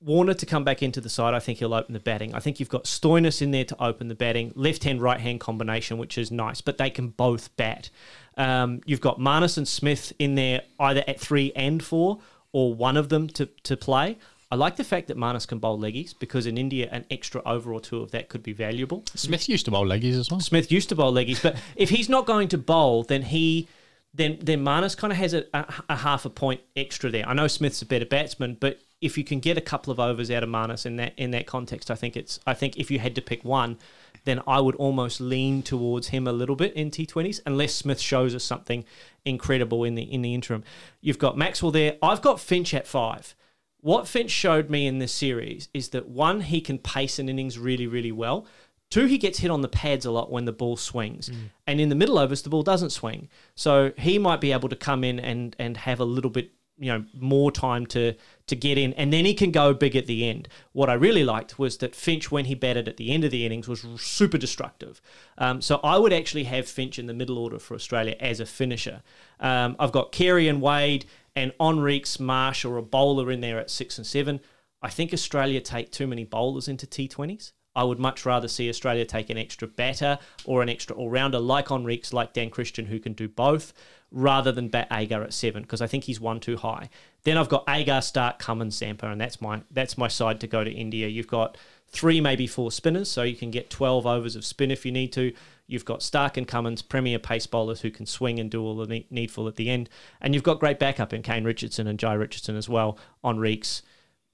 [0.00, 2.32] Warner to come back into the side, I think he'll open the batting.
[2.34, 5.40] I think you've got Stoinis in there to open the batting, left hand, right hand
[5.40, 7.90] combination, which is nice, but they can both bat.
[8.36, 12.20] Um, you've got Marnus and Smith in there either at three and four,
[12.52, 14.18] or one of them to, to play.
[14.50, 17.72] I like the fact that Marnus can bowl leggies because in India, an extra over
[17.72, 19.04] or two of that could be valuable.
[19.14, 20.40] Smith used to bowl leggies as well.
[20.40, 23.68] Smith used to bowl leggies, but if he's not going to bowl, then he
[24.14, 27.28] then then Marnus kind of has a, a, a half a point extra there.
[27.28, 30.30] I know Smith's a better batsman, but if you can get a couple of overs
[30.30, 32.98] out of Marnus in that in that context, I think it's I think if you
[32.98, 33.78] had to pick one,
[34.24, 38.34] then I would almost lean towards him a little bit in T20s, unless Smith shows
[38.34, 38.84] us something
[39.24, 40.64] incredible in the in the interim.
[41.00, 41.96] You've got Maxwell there.
[42.02, 43.34] I've got Finch at five.
[43.80, 47.58] What Finch showed me in this series is that one, he can pace an innings
[47.58, 48.46] really, really well.
[48.90, 51.28] Two, he gets hit on the pads a lot when the ball swings.
[51.28, 51.34] Mm.
[51.66, 53.28] And in the middle overs, the ball doesn't swing.
[53.54, 56.92] So he might be able to come in and, and have a little bit, you
[56.92, 58.14] know, more time to
[58.46, 58.94] to get in.
[58.94, 60.48] And then he can go big at the end.
[60.72, 63.44] What I really liked was that Finch, when he batted at the end of the
[63.44, 65.02] innings, was super destructive.
[65.36, 68.46] Um, so I would actually have Finch in the middle order for Australia as a
[68.46, 69.02] finisher.
[69.38, 71.04] Um, I've got Carey and Wade
[71.36, 74.40] and Henriques, Marsh, or a bowler in there at six and seven.
[74.80, 77.52] I think Australia take too many bowlers into T20s.
[77.78, 81.38] I would much rather see Australia take an extra batter or an extra all rounder
[81.38, 83.72] like Henriques, like Dan Christian, who can do both,
[84.10, 86.90] rather than bat Agar at seven because I think he's one too high.
[87.22, 90.64] Then I've got Agar, Stark, Cummins, Zampa, and that's my that's my side to go
[90.64, 91.06] to India.
[91.06, 94.84] You've got three, maybe four spinners, so you can get twelve overs of spin if
[94.84, 95.32] you need to.
[95.68, 99.04] You've got Stark and Cummins, premier pace bowlers who can swing and do all the
[99.08, 99.88] needful at the end,
[100.20, 102.98] and you've got great backup in Kane Richardson and Jhye Richardson as well.
[103.22, 103.82] Henriques,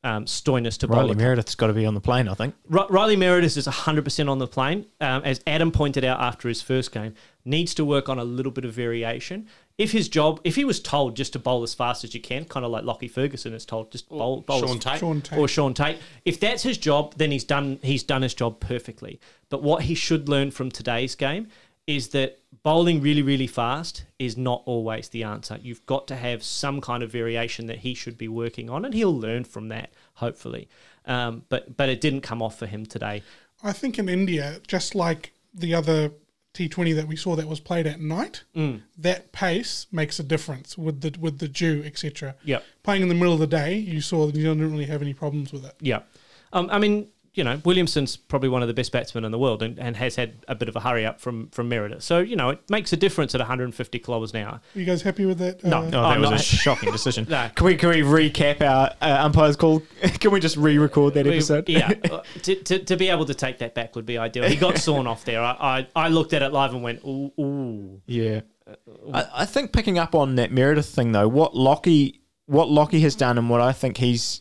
[0.04, 0.98] um, Stoinis to bowl.
[0.98, 2.54] Riley a Meredith's got to be on the plane, I think.
[2.68, 4.86] Ri- Riley Meredith is 100% on the plane.
[5.00, 7.14] Um, as Adam pointed out after his first game,
[7.44, 9.48] needs to work on a little bit of variation.
[9.76, 12.44] If his job, if he was told just to bowl as fast as you can,
[12.44, 15.00] kind of like Lockie Ferguson is told, just bowl, bowl Shaun as, Tait.
[15.00, 15.38] Shaun Tait.
[15.38, 15.98] or Shaun Tait.
[16.24, 19.18] If that's his job, then he's done he's done his job perfectly.
[19.48, 21.48] But what he should learn from today's game
[21.86, 25.58] is that bowling really really fast is not always the answer.
[25.60, 28.94] You've got to have some kind of variation that he should be working on, and
[28.94, 30.68] he'll learn from that hopefully.
[31.06, 33.22] Um, but but it didn't come off for him today.
[33.62, 36.12] I think in India, just like the other
[36.54, 38.82] T20 that we saw that was played at night, Mm.
[38.98, 42.36] that pace makes a difference with the with the dew, etc.
[42.44, 42.64] Yep.
[42.82, 45.12] Playing in the middle of the day, you saw that Zealand didn't really have any
[45.14, 45.74] problems with it.
[45.80, 46.00] Yeah.
[46.52, 49.62] Um, I mean, you know, Williamson's probably one of the best batsmen in the world
[49.62, 52.02] and, and has had a bit of a hurry up from from Meredith.
[52.02, 54.60] So you know, it makes a difference at 150 kilometres an hour.
[54.74, 55.62] Are you guys happy with that?
[55.64, 55.78] No.
[55.78, 57.26] Uh, Oh, that I'm was a shocking decision.
[57.34, 57.50] No.
[57.54, 59.82] Can we can we recap our uh, umpires call?
[60.20, 61.68] Can we just re-record that We- episode?
[61.68, 64.44] yeah, uh, to, to, to be able to take that back would be ideal.
[64.44, 65.40] He got sawn off there.
[65.42, 68.00] I, I, I looked at it live and went, ooh, ooh.
[68.06, 68.42] Yeah.
[69.12, 73.14] I, I think picking up on that Meredith thing though, what Lockie what Lockie has
[73.16, 74.40] done and what I think he's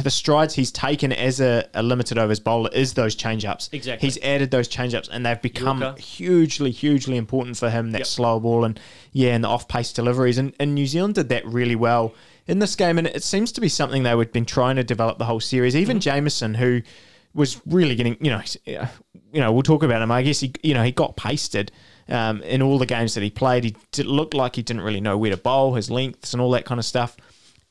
[0.00, 3.68] the strides he's taken as a, a limited overs bowler is those change ups.
[3.72, 4.06] Exactly.
[4.06, 6.00] He's added those change ups and they've become Yorker.
[6.00, 8.06] hugely, hugely important for him, that Yep.
[8.06, 8.80] slow ball and
[9.12, 10.38] yeah, and the off pace deliveries.
[10.38, 12.14] And, and New Zealand did that really well
[12.46, 15.18] in this game and it seems to be something they would been trying to develop
[15.18, 15.76] the whole series.
[15.76, 16.80] Even Jamieson, who
[17.34, 20.10] was really getting, you know, you know, we'll talk about him.
[20.10, 21.70] I guess he, you know, he got pasted
[22.08, 23.64] um, in all the games that he played.
[23.64, 26.50] He did, looked like he didn't really know where to bowl, his lengths and all
[26.52, 27.16] that kind of stuff.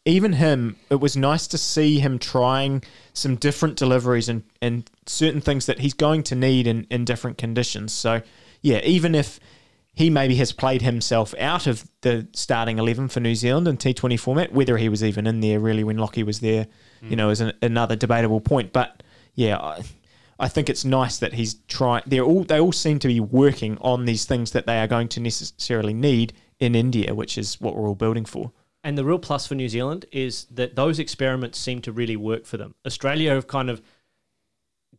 [0.06, 2.84] Even him, it was nice to see him trying
[3.14, 7.38] some different deliveries and, and certain things that he's going to need in, in different
[7.38, 7.94] conditions.
[7.94, 8.22] So,
[8.62, 9.40] yeah, even if
[9.94, 14.20] he maybe has played himself out of the starting 11 for New Zealand in T20
[14.20, 16.68] format, whether he was even in there really when Lockie was there,
[17.02, 18.72] you know, is an, another debatable point.
[18.72, 19.04] But
[19.36, 19.82] yeah, I,
[20.40, 22.04] I think it's nice that he's trying.
[22.08, 25.08] They're all they all seem to be working on these things that they are going
[25.10, 28.52] to necessarily need in India, which is what we're all building for.
[28.84, 32.46] And the real plus for New Zealand is that those experiments seem to really work
[32.46, 32.74] for them.
[32.86, 33.82] Australia have kind of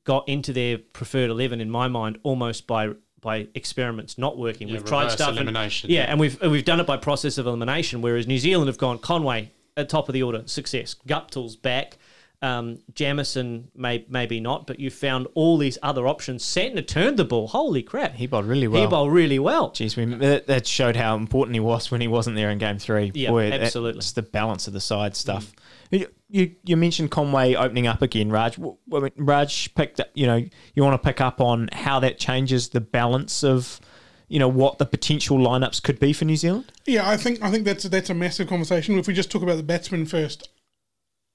[0.04, 2.90] got into their preferred eleven in my mind almost by
[3.20, 4.68] by experiments not working.
[4.68, 6.10] Yeah, we've tried stuff and- yeah, yeah.
[6.10, 8.02] and we've we've done it by process of elimination.
[8.02, 10.94] Whereas New Zealand have gone Conway at top of the order, success.
[11.06, 11.98] Guptill's back.
[12.42, 16.44] Um, Jamieson may maybe not, but you found all these other options.
[16.44, 17.46] Santner turned the ball.
[17.46, 18.14] Holy crap!
[18.14, 18.82] He bowled really well.
[18.82, 19.70] He bowled really well.
[19.70, 22.78] Jeez, we, that, that showed how important he was when he wasn't there in game
[22.78, 23.12] three.
[23.14, 24.00] Yeah, Boy, absolutely.
[24.00, 25.52] Just the balance of the side stuff.
[25.92, 28.56] You, you you mentioned Conway opening up again, Raj.
[28.56, 32.18] W- w- Raj picked up, you know, you want to pick up on how that
[32.18, 33.78] changes the balance of,
[34.26, 36.72] you know, what the potential lineups could be for New Zealand?
[36.86, 38.98] Yeah, I think I think that's that's a massive conversation.
[38.98, 40.48] If we just talk about the batsmen first,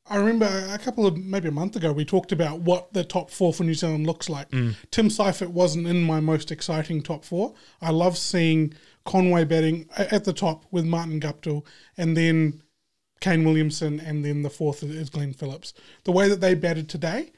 [0.10, 3.30] I remember a couple of maybe a month ago we talked about what the top
[3.30, 4.50] four for New Zealand looks like.
[4.52, 4.76] Mm.
[4.92, 7.54] Tim Seifert wasn't in my most exciting top four.
[7.82, 8.74] I love seeing
[9.06, 11.66] Conway batting at the top with Martin Guptill,
[11.98, 12.62] and then
[13.20, 15.74] Kane Williamson, and then the fourth is Glenn Phillips.
[16.04, 17.32] The way that they batted today,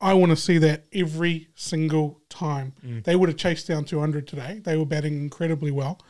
[0.00, 2.74] I want to see that every single time.
[2.84, 3.04] Mm.
[3.04, 4.60] They would have chased down 200 today.
[4.62, 6.00] They were batting incredibly well.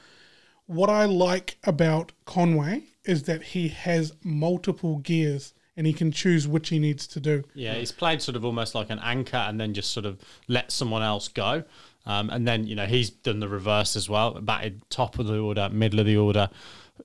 [0.66, 6.46] What I like about Conway is that he has multiple gears and he can choose
[6.46, 7.42] which he needs to do.
[7.54, 10.70] Yeah, he's played sort of almost like an anchor and then just sort of let
[10.70, 11.64] someone else go.
[12.06, 15.38] Um, and then, you know, he's done the reverse as well, batted top of the
[15.38, 16.50] order, middle of the order.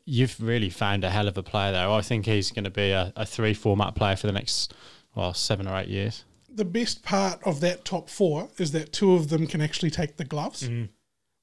[0.06, 1.90] You've really found a hell of a player there.
[1.90, 4.74] I think he's going to be a, a three format player for the next,
[5.16, 6.26] well, seven or eight years.
[6.54, 10.18] The best part of that top four is that two of them can actually take
[10.18, 10.68] the gloves,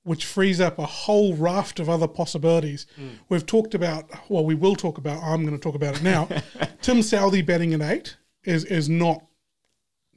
[0.06, 2.86] which frees up a whole raft of other possibilities.
[2.96, 3.10] Mm.
[3.28, 6.28] We've talked about, well, we will talk about, I'm going to talk about it now.
[6.80, 9.24] Tim Southey batting at eight is, is not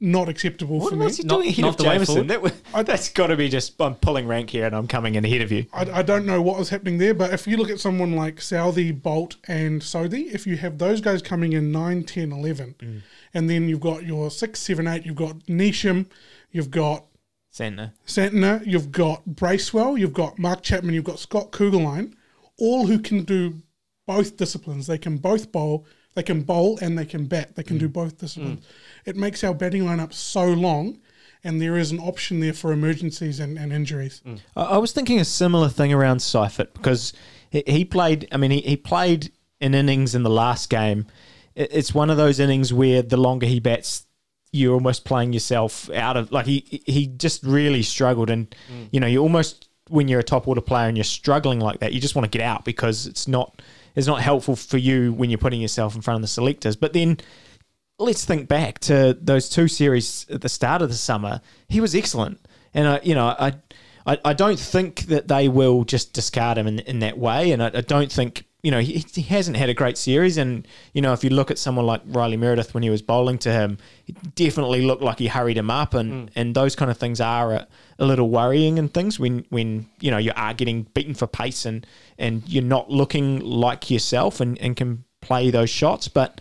[0.02, 1.04] not acceptable for me.
[1.04, 2.26] What's he Not- doing ahead not of Jamieson?
[2.28, 2.54] That, was-
[2.86, 5.52] that's got to be just, I'm pulling rank here and I'm coming in ahead of
[5.52, 5.66] you.
[5.74, 8.40] I, I don't know what was happening there, but if you look at someone like
[8.40, 13.02] Southey, Boult, and Sodhi, if you have those guys coming in 9, 10, 11, mm.
[13.34, 16.06] and then you've got your 6, 7, 8, you've got Neesham,
[16.50, 17.04] you've got
[17.52, 17.92] Santner.
[18.06, 22.14] Santner, you've got Bracewell, you've got Mark Chapman, you've got Scott Kuggeleijn,
[22.58, 23.62] all who can do
[24.06, 24.86] both disciplines.
[24.86, 27.54] They can both bowl, they can bowl and they can bat.
[27.56, 27.80] They can mm.
[27.80, 28.66] do both disciplines.
[29.04, 30.98] It makes our batting lineup so long,
[31.44, 34.20] and there is an option there for emergencies and, and injuries.
[34.26, 34.40] Mm.
[34.56, 37.12] I, I was thinking a similar thing around Seifert because
[37.50, 38.28] he, he played.
[38.32, 41.06] I mean, he, he played an innings in the last game.
[41.54, 44.06] It's one of those innings where the longer he bats,
[44.52, 46.32] you're almost playing yourself out of.
[46.32, 48.88] Like he he just really struggled, and mm.
[48.90, 51.92] you know you almost when you're a top order player and you're struggling like that,
[51.92, 53.60] you just want to get out because it's not
[53.94, 56.76] it's not helpful for you when you're putting yourself in front of the selectors.
[56.76, 57.18] But then
[57.98, 61.40] let's think back to those two series at the start of the summer.
[61.68, 62.40] He was excellent,
[62.72, 63.54] and I, you know, I,
[64.06, 67.62] I, I don't think that they will just discard him in, in that way, and
[67.62, 68.44] I, I don't think.
[68.62, 71.50] You know, he, he hasn't had a great series, and you know, if you look
[71.50, 75.18] at someone like Riley Meredith when he was bowling to him, he definitely looked like
[75.18, 76.32] he hurried him up, and, mm.
[76.36, 80.10] and those kind of things are a, a little worrying and things when when you
[80.10, 81.86] know you are getting beaten for pace and
[82.18, 86.08] and you're not looking like yourself and, and can play those shots.
[86.08, 86.40] But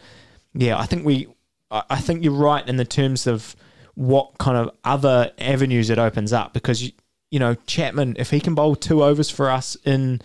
[0.54, 1.28] yeah, I think we,
[1.72, 3.56] I I think you're right in the terms of
[3.96, 6.92] what kind of other avenues it opens up because you,
[7.32, 10.22] you know Chapman, if he can bowl two overs for us in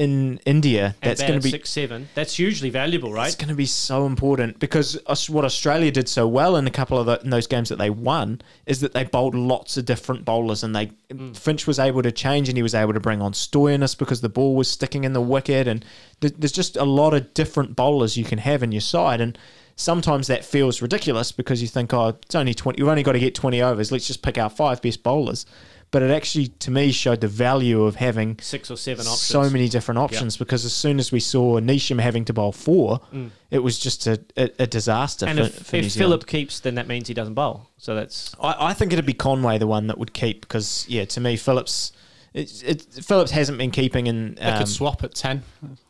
[0.00, 2.08] in India, that's going to be six seven.
[2.14, 3.26] That's hugely valuable, right?
[3.26, 4.98] It's going to be so important because
[5.28, 7.90] what Australia did so well in a couple of the, in those games that they
[7.90, 11.36] won is that they bowled lots of different bowlers, and they mm.
[11.36, 14.30] Finch was able to change, and he was able to bring on Stoinis because the
[14.30, 15.84] ball was sticking in the wicket, and
[16.22, 19.36] th- there's just a lot of different bowlers you can have in your side, and
[19.76, 23.20] sometimes that feels ridiculous because you think, oh, it's only twenty, you've only got to
[23.20, 25.44] get twenty overs, let's just pick our five best bowlers.
[25.92, 29.20] But it actually, to me, showed the value of having Six or seven options.
[29.22, 33.00] so many different options because as soon as we saw Neesham having to bowl four,
[33.12, 33.30] mm.
[33.50, 35.92] it was just a, a, a disaster And for, if, for if.
[35.92, 37.70] Philip keeps, then that means he doesn't bowl.
[37.76, 41.04] So that's I, I think it'd be Conway the one that would keep because yeah,
[41.06, 41.92] to me Phillips.
[42.32, 44.34] It, it, Phillips hasn't been keeping in.
[44.36, 45.42] They Um, could swap at 10.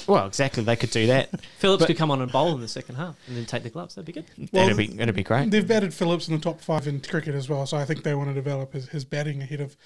[0.06, 0.62] well, exactly.
[0.64, 1.28] They could do that.
[1.58, 3.68] Phillips But- could come on and bowl in the second half and then take the
[3.70, 3.94] gloves.
[3.94, 4.24] That'd be good.
[4.50, 5.50] Well, that'd be that'd be great.
[5.50, 8.14] They've batted Phillips in the top five in cricket as well, so I think they
[8.14, 9.76] want to develop his, his batting ahead of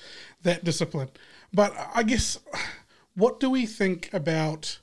[0.42, 1.09] that discipline.
[1.52, 2.38] But I guess,
[3.14, 4.78] what do we think about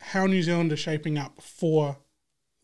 [0.00, 1.98] how New Zealand is shaping up for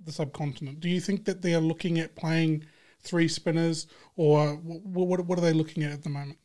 [0.04, 0.80] the subcontinent?
[0.80, 2.64] Do you think that they are looking at playing
[3.00, 6.38] three spinners, or what, what, what are they looking at at the moment?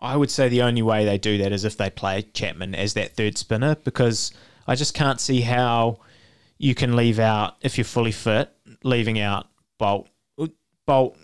[0.00, 2.94] I would say the only way they do that is if they play Chapman as
[2.94, 4.32] that third spinner because
[4.66, 5.98] I just can't see how
[6.58, 8.50] you can leave out if you're fully fit,
[8.82, 9.48] leaving out
[9.80, 10.06] Boult,
[10.86, 11.16] Boult,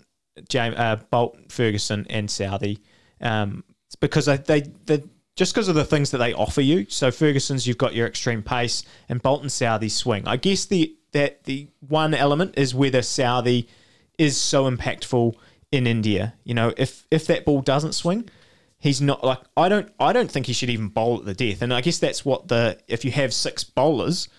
[0.49, 2.79] James, uh, Boult, Ferguson, and Southey.
[3.21, 3.63] Um,
[3.99, 5.03] because they, they,
[5.35, 6.85] just because of the things that they offer you.
[6.89, 10.27] So Ferguson's, you've got your extreme pace, and Boult and Southey swing.
[10.27, 13.69] I guess the that the one element is whether Southey
[14.17, 15.35] is so impactful
[15.71, 16.33] in India.
[16.43, 18.29] You know, if if that ball doesn't swing,
[18.79, 21.61] he's not like I don't I don't think he should even bowl at the death.
[21.61, 24.29] And I guess that's what the if you have six bowlers,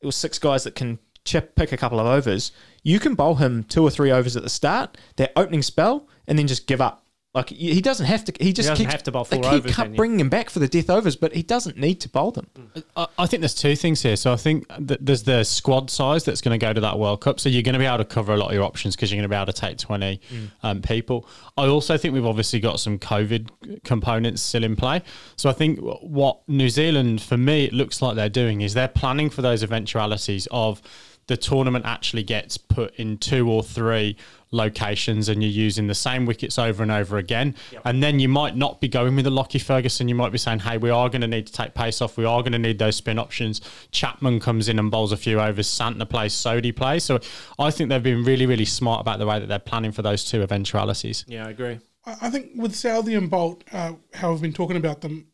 [0.00, 2.52] it was six guys that can chip pick a couple of overs.
[2.82, 6.38] You can bowl him two or three overs at the start, that opening spell, and
[6.38, 7.05] then just give up.
[7.36, 8.32] Like he doesn't have to.
[8.40, 9.96] He just doesn't keeps, have to bowl they four keep overs, cut- then, yeah.
[9.96, 12.48] bringing him back for the death overs, but he doesn't need to bowl them.
[12.96, 14.16] I, I think there's two things here.
[14.16, 17.20] So I think that there's the squad size that's going to go to that World
[17.20, 17.38] Cup.
[17.38, 19.18] So you're going to be able to cover a lot of your options because you're
[19.18, 20.18] going to be able to take 20
[20.62, 21.28] um, people.
[21.58, 25.02] I also think we've obviously got some COVID components still in play.
[25.36, 28.88] So I think what New Zealand, for me, it looks like they're doing is they're
[28.88, 30.80] planning for those eventualities of
[31.26, 34.16] the tournament actually gets put in two or three
[34.52, 37.54] locations and you're using the same wickets over and over again.
[37.84, 40.08] And then you might not be going with the Lockie Ferguson.
[40.08, 42.16] You might be saying, hey, we are going to need to take pace off.
[42.16, 43.60] We are going to need those spin options.
[43.90, 45.68] Chapman comes in and bowls a few overs.
[45.68, 47.02] Santner plays, Sodhi plays.
[47.02, 47.18] So
[47.58, 50.24] I think they've been really, really smart about the way that they're planning for those
[50.24, 51.24] two eventualities.
[51.26, 51.80] Yeah, I agree.
[52.04, 55.26] I I think with Southey and Boult, uh, how we've been talking about them,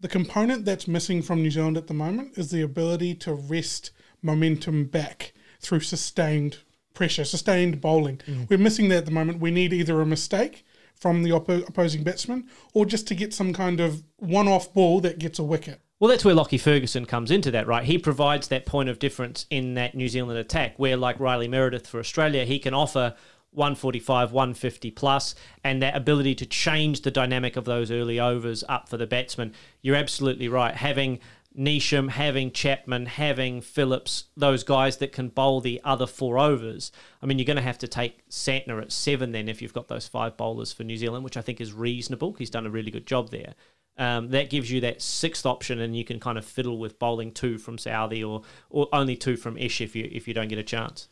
[0.00, 3.90] the component that's missing from New Zealand at the moment is the ability to wrest
[4.24, 6.58] momentum back through sustained
[6.94, 8.20] pressure, sustained bowling.
[8.48, 9.40] We're missing that at the moment.
[9.40, 10.64] We need either a mistake
[10.94, 15.00] from the oppo- opposing batsman or just to get some kind of one off ball
[15.00, 15.80] that gets a wicket.
[16.00, 17.84] Well, that's where Lockie Ferguson comes into that, right?
[17.84, 21.86] He provides that point of difference in that New Zealand attack, where, like Riley Meredith
[21.86, 23.14] for Australia, he can offer
[23.52, 28.88] 145, 150 plus, and that ability to change the dynamic of those early overs up
[28.88, 29.54] for the batsman.
[29.80, 30.74] You're absolutely right.
[30.74, 31.20] Having
[31.56, 36.90] Neesham, having Chapman, having Phillips, those guys that can bowl the other four overs.
[37.22, 39.88] I mean, you're going to have to take Santner at seven then if you've got
[39.88, 42.32] those five bowlers for New Zealand, which I think is reasonable.
[42.34, 43.54] He's done a really good job there.
[43.96, 47.30] Um, that gives you that sixth option, and you can kind of fiddle with bowling
[47.30, 50.58] two from Southey or or only two from Ish if you if you don't get
[50.58, 51.06] a chance.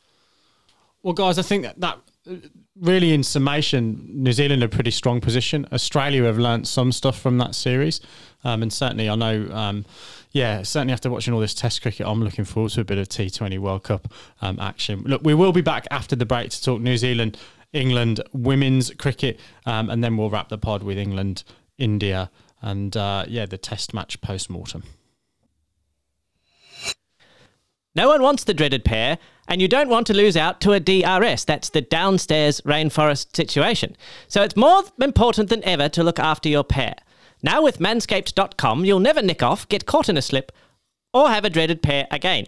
[1.02, 1.98] Well, guys, I think that, that
[2.80, 5.66] really, in summation, New Zealand are pretty strong position.
[5.72, 8.00] Australia have learnt some stuff from that series,
[8.44, 9.84] um, and certainly I know, um,
[10.32, 13.08] yeah, certainly after watching all this Test cricket, I'm looking forward to a bit of
[13.08, 15.02] T20 World Cup um, action.
[15.04, 17.36] Look, we will be back after the break to talk New Zealand,
[17.72, 21.44] England women's cricket, um, and then we'll wrap the pod with England,
[21.76, 22.30] India,
[22.62, 24.82] and uh, yeah, the Test match post mortem.
[27.94, 29.18] No one wants the dreaded pair,
[29.48, 31.44] and you don't want to lose out to a DRS.
[31.44, 33.96] That's the downstairs rainforest situation.
[34.28, 36.94] So it's more important than ever to look after your pair.
[37.42, 40.52] Now with manscaped.com, you'll never nick off, get caught in a slip,
[41.12, 42.46] or have a dreaded pair again.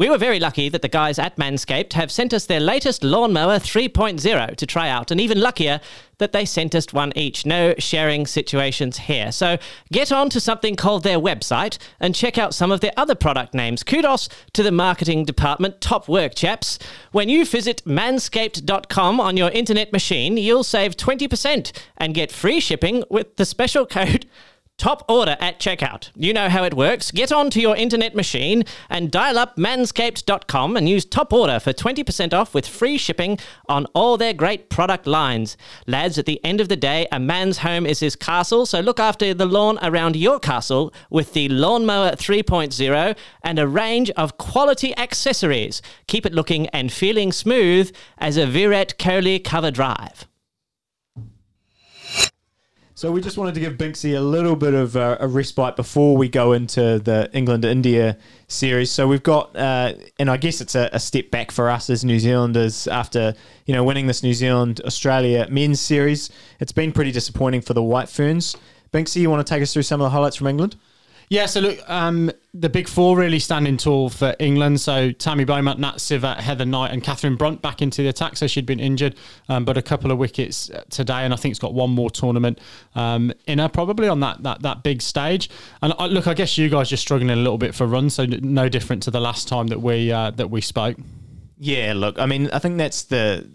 [0.00, 3.58] We were very lucky that the guys at Manscaped have sent us their latest Lawnmower
[3.58, 5.78] 3.0 to try out, and even luckier
[6.16, 7.44] that they sent us one each.
[7.44, 9.30] No sharing situations here.
[9.30, 9.58] So
[9.92, 13.52] get on to something called their website and check out some of their other product
[13.52, 13.82] names.
[13.82, 15.82] Kudos to the marketing department.
[15.82, 16.78] Top work, chaps.
[17.12, 23.04] When you visit manscaped.com on your internet machine, you'll save 20% and get free shipping
[23.10, 24.24] with the special code
[24.80, 26.08] Top order at checkout.
[26.16, 27.10] You know how it works.
[27.10, 32.32] Get onto your internet machine and dial up manscaped.com and use top order for 20%
[32.32, 35.58] off with free shipping on all their great product lines.
[35.86, 38.98] Lads, at the end of the day, a man's home is his castle, so look
[38.98, 44.96] after the lawn around your castle with the Lawnmower 3.0 and a range of quality
[44.96, 45.82] accessories.
[46.06, 50.26] Keep it looking and feeling smooth as a Virat Kohli cover drive.
[53.00, 56.18] So we just wanted to give Binksy a little bit of uh, a respite before
[56.18, 58.90] we go into the England India series.
[58.90, 62.04] So we've got, uh, and I guess it's a, a, step back for us as
[62.04, 63.32] New Zealanders after
[63.64, 66.28] you know winning this New Zealand Australia men's series.
[66.58, 68.54] It's been pretty disappointing for the White Ferns.
[68.92, 70.76] Binksy, you want to take us through some of the highlights from England?
[71.30, 74.80] Yeah, so look, um, the big four really standing tall for England.
[74.80, 78.36] So Tammy Beaumont, Nat Sciver, Heather Knight, and Catherine Brunt back into the attack.
[78.36, 79.14] So she'd been injured,
[79.48, 82.58] um, but a couple of wickets today, and I think it's got one more tournament
[82.96, 85.48] um, in her probably on that that that big stage.
[85.82, 88.26] And I, look, I guess you guys are struggling a little bit for runs, so
[88.26, 90.96] no different to the last time that we uh, that we spoke.
[91.58, 93.48] Yeah, look, I mean, I think that's the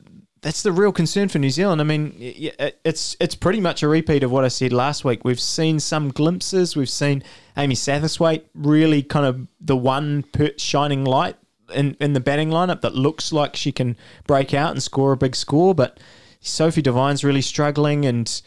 [0.46, 1.82] that's the real concern for New Zealand.
[1.82, 5.26] I mean, it's it's pretty much a repeat of what I said last week.
[5.26, 6.76] We've seen some glimpses.
[6.76, 7.24] We've seen
[7.58, 10.24] Amy Satterthwaite really kind of the one
[10.58, 11.38] shining light
[11.74, 15.18] in, in the batting lineup that looks like she can break out and score a
[15.18, 15.74] big score.
[15.74, 16.00] But
[16.42, 18.40] Sophie Devine's really struggling, and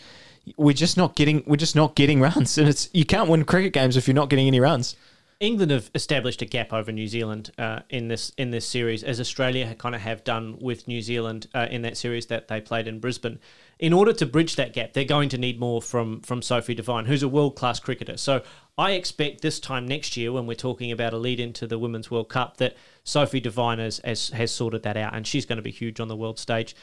[0.57, 2.57] we're just not getting we're just not getting runs.
[2.59, 4.95] And it's you can't win cricket games if you're not getting any runs.
[5.41, 9.21] England have established a gap over New Zealand uh, in this in this series, as
[9.21, 12.89] Australia kind of have done with New Zealand uh, in that series that they played
[12.89, 13.39] in Brisbane.
[13.79, 17.05] In order to bridge that gap, they're going to need more from from Sophie Devine,
[17.05, 18.17] who's a world class cricketer.
[18.17, 18.43] So
[18.77, 22.11] I expect this time next year, when we're talking about a lead into the Women's
[22.11, 25.63] World Cup, that Sophie Devine has, has, has sorted that out, and she's going to
[25.63, 26.75] be huge on the world stage.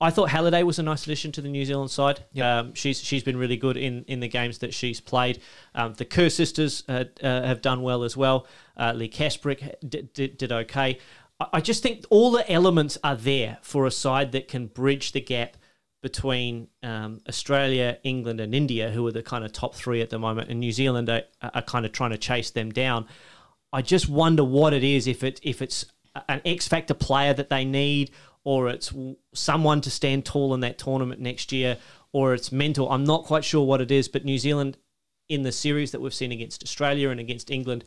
[0.00, 2.24] I thought Halliday was a nice addition to the New Zealand side.
[2.32, 2.44] Yep.
[2.44, 5.40] Um, she's she's been really good in, in the games that she's played.
[5.74, 8.46] Um, the Kerr sisters uh, uh, have done well as well.
[8.76, 10.98] Uh, Leigh Kasperek did, did, did okay.
[11.40, 15.12] I, I just think all the elements are there for a side that can bridge
[15.12, 15.56] the gap
[16.02, 20.18] between um, Australia, England, and India, who are the kind of top three at the
[20.18, 23.06] moment, and New Zealand are, are kind of trying to chase them down.
[23.72, 25.86] I just wonder what it is if it if it's
[26.28, 28.10] an X factor player that they need,
[28.44, 28.92] or it's
[29.32, 31.78] someone to stand tall in that tournament next year,
[32.12, 32.90] or it's mental.
[32.90, 34.76] I'm not quite sure what it is, but New Zealand
[35.28, 37.84] in the series that we've seen against Australia and against England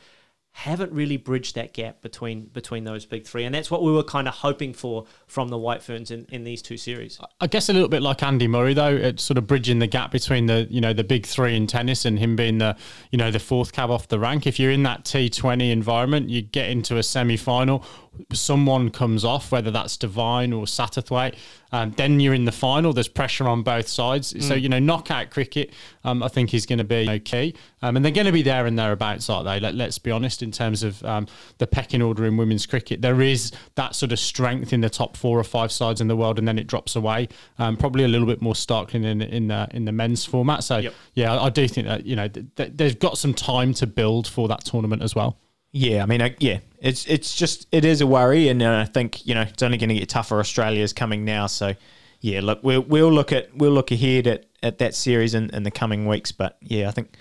[0.57, 4.03] haven't really bridged that gap between between those big three, and that's what we were
[4.03, 7.19] kind of hoping for from the White Ferns in, in these two series.
[7.39, 10.09] I guess a little bit like Andy Murray, though, it's sort of bridging the gap
[10.09, 12.75] between the you know the big three in tennis and him being the
[13.11, 14.47] you know the fourth cab off the rank.
[14.47, 17.85] If you're in that T20 environment, you get into a semi final
[18.33, 21.35] someone comes off, whether that's Devine or Satterthwaite,
[21.71, 22.93] um, then you're in the final.
[22.93, 24.33] There's pressure on both sides.
[24.33, 24.43] Mm.
[24.43, 27.53] So, you know, knockout cricket, um, I think is going to be okay.
[27.81, 29.59] Um, and they're going to be there and thereabouts, aren't they?
[29.59, 33.21] Let, us be honest, in terms of um, the pecking order in women's cricket, there
[33.21, 36.39] is that sort of strength in the top four or five sides in the world,
[36.39, 37.27] and then it drops away.
[37.59, 40.63] Um, probably a little bit more starkly in in, uh, in the men's format.
[40.63, 40.93] So, yep.
[41.13, 43.87] yeah, I, I, do think that, you know, th- th- they've got some time to
[43.87, 45.37] build for that tournament as well.
[45.71, 48.85] Yeah, I mean, I, yeah, it's it's just it is a worry, and uh, I
[48.85, 50.39] think you know it's only going to get tougher.
[50.39, 51.73] Australia's coming now, so
[52.21, 55.63] yeah, look, we'll we'll look at we'll look ahead at, at that series in, in
[55.63, 56.31] the coming weeks.
[56.31, 57.15] But yeah, I think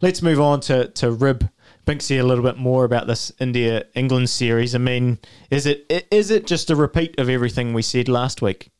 [0.00, 1.48] let's move on to to Rib
[1.86, 4.74] Binksy a little bit more about this India England series.
[4.74, 5.18] I mean,
[5.50, 8.70] is it is it just a repeat of everything we said last week?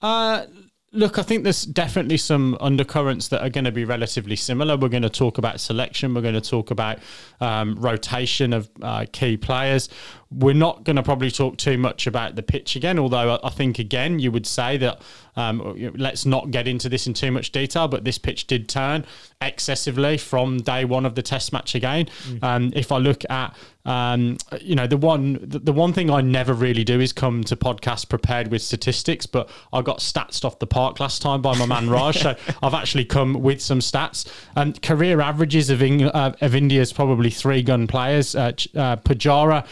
[0.00, 0.46] Uh
[0.92, 4.76] Look, I think there's definitely some undercurrents that are going to be relatively similar.
[4.76, 6.14] We're going to talk about selection.
[6.14, 6.98] We're going to talk about
[7.40, 9.88] um, rotation of uh, key players.
[10.32, 13.78] We're not going to probably talk too much about the pitch again, although I think,
[13.78, 15.02] again, you would say that
[15.36, 19.04] um, let's not get into this in too much detail, but this pitch did turn
[19.40, 22.06] excessively from day one of the test match again.
[22.26, 22.44] Mm.
[22.44, 23.56] Um, if I look at
[23.86, 27.56] um, you know, the one the, one thing I never really do is come to
[27.56, 31.64] podcast prepared with statistics, but I got stats off the park last time by my
[31.64, 34.30] man Raj, so I've actually come with some stats.
[34.54, 39.66] Um, career averages of Eng- uh, of India's probably three gun players: uh, uh, Pujara,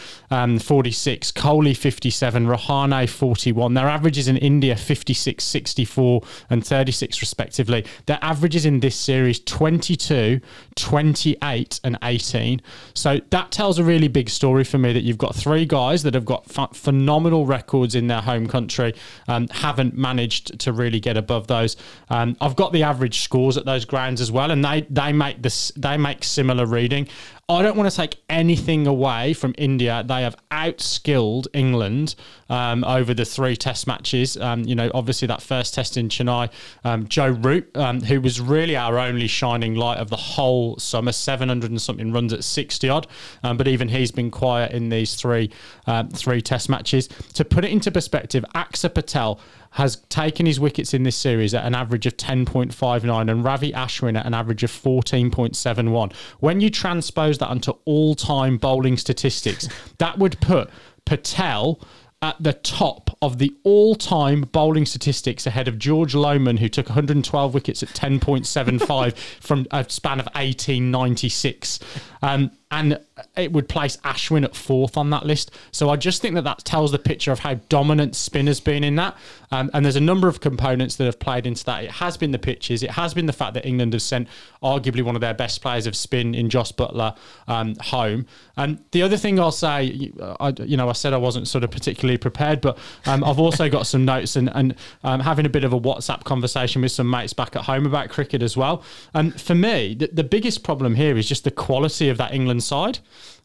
[0.49, 3.73] um, forty six, Kohli fifty seven, Rahane forty one.
[3.73, 7.85] Their averages in India 56, 64, and thirty six respectively.
[8.05, 10.41] Their averages in this series 22,
[10.75, 12.61] 28, and eighteen.
[12.93, 16.13] So that tells a really big story for me that you've got three guys that
[16.13, 18.93] have got ph- phenomenal records in their home country,
[19.27, 21.75] um, haven't managed to really get above those.
[22.09, 25.41] Um, I've got the average scores at those grounds as well, and they they make
[25.41, 27.07] this they make similar reading.
[27.49, 30.03] I don't want to take anything away from India.
[30.05, 32.13] They have outskilled England
[32.47, 34.37] um, over the three Test matches.
[34.37, 36.51] Um, you know, obviously that first Test in Chennai,
[36.83, 41.11] um, Joe Root, um, who was really our only shining light of the whole summer,
[41.11, 43.07] 700 and something runs at 60 odd,
[43.41, 45.49] um, but even he's been quiet in these three
[45.87, 47.07] um, three Test matches.
[47.33, 49.39] To put it into perspective, Axar Patel
[49.71, 54.17] has taken his wickets in this series at an average of 10.59 and Ravi Ashwin
[54.17, 56.13] at an average of 14.71.
[56.39, 59.67] When you transpose that onto all time bowling statistics,
[59.97, 60.69] that would put
[61.05, 61.79] Patel
[62.21, 67.53] at the top of the all-time bowling statistics ahead of George Lohmann, who took 112
[67.53, 71.79] wickets at 10.75 from a span of 1896.
[72.21, 72.99] Um, and
[73.35, 75.51] it would place Ashwin at fourth on that list.
[75.71, 78.83] So I just think that that tells the picture of how dominant spin has been
[78.83, 79.15] in that.
[79.51, 81.83] Um, and there's a number of components that have played into that.
[81.83, 82.83] It has been the pitches.
[82.83, 84.27] It has been the fact that England have sent
[84.61, 87.17] arguably one of their best players of spin in Jos Buttler
[87.47, 88.25] um, home.
[88.57, 91.71] And the other thing I'll say, I, you know, I said I wasn't sort of
[91.71, 95.63] particularly prepared, but um, I've also got some notes and, and um, having a bit
[95.63, 98.83] of a WhatsApp conversation with some mates back at home about cricket as well.
[99.13, 102.63] And for me, the, the biggest problem here is just the quality of that England
[102.63, 102.99] side.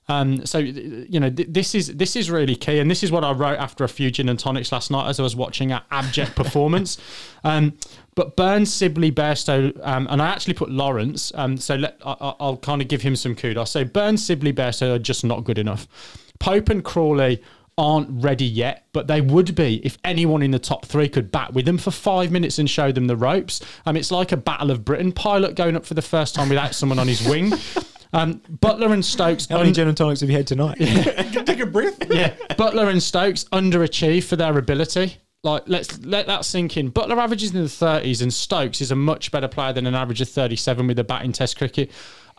[0.09, 3.25] Um, so you know th- this is this is really key, and this is what
[3.25, 5.83] I wrote after a few gin and tonics last night as I was watching our
[5.91, 6.99] abject performance.
[7.43, 7.75] Um,
[8.15, 11.33] but Burns, Sibley, Bairstow, um, and I actually put Lawrence.
[11.35, 13.71] Um, so let, I, will kind of give him some kudos.
[13.71, 15.89] So Burns, Sibley, Bairstow are just not good enough.
[16.39, 17.43] Pope and Crawley
[17.77, 21.53] aren't ready yet, but they would be if anyone in the top three could bat
[21.55, 23.61] with them for five minutes and show them the ropes.
[23.85, 26.75] Um, it's like a Battle of Britain pilot going up for the first time without
[26.75, 27.53] someone on his wing.
[28.15, 29.47] Um, Buttler and Stokes.
[29.47, 30.77] How many gin and tonics have you had tonight?
[31.47, 31.99] Take a breath.
[32.11, 35.17] yeah, Buttler and Stokes underachieve for their ability.
[35.43, 36.91] Like let's let that sink in.
[36.91, 40.21] Buttler averages in the 30s, and Stokes is a much better player than an average
[40.21, 41.91] of 37 with a bat in Test cricket.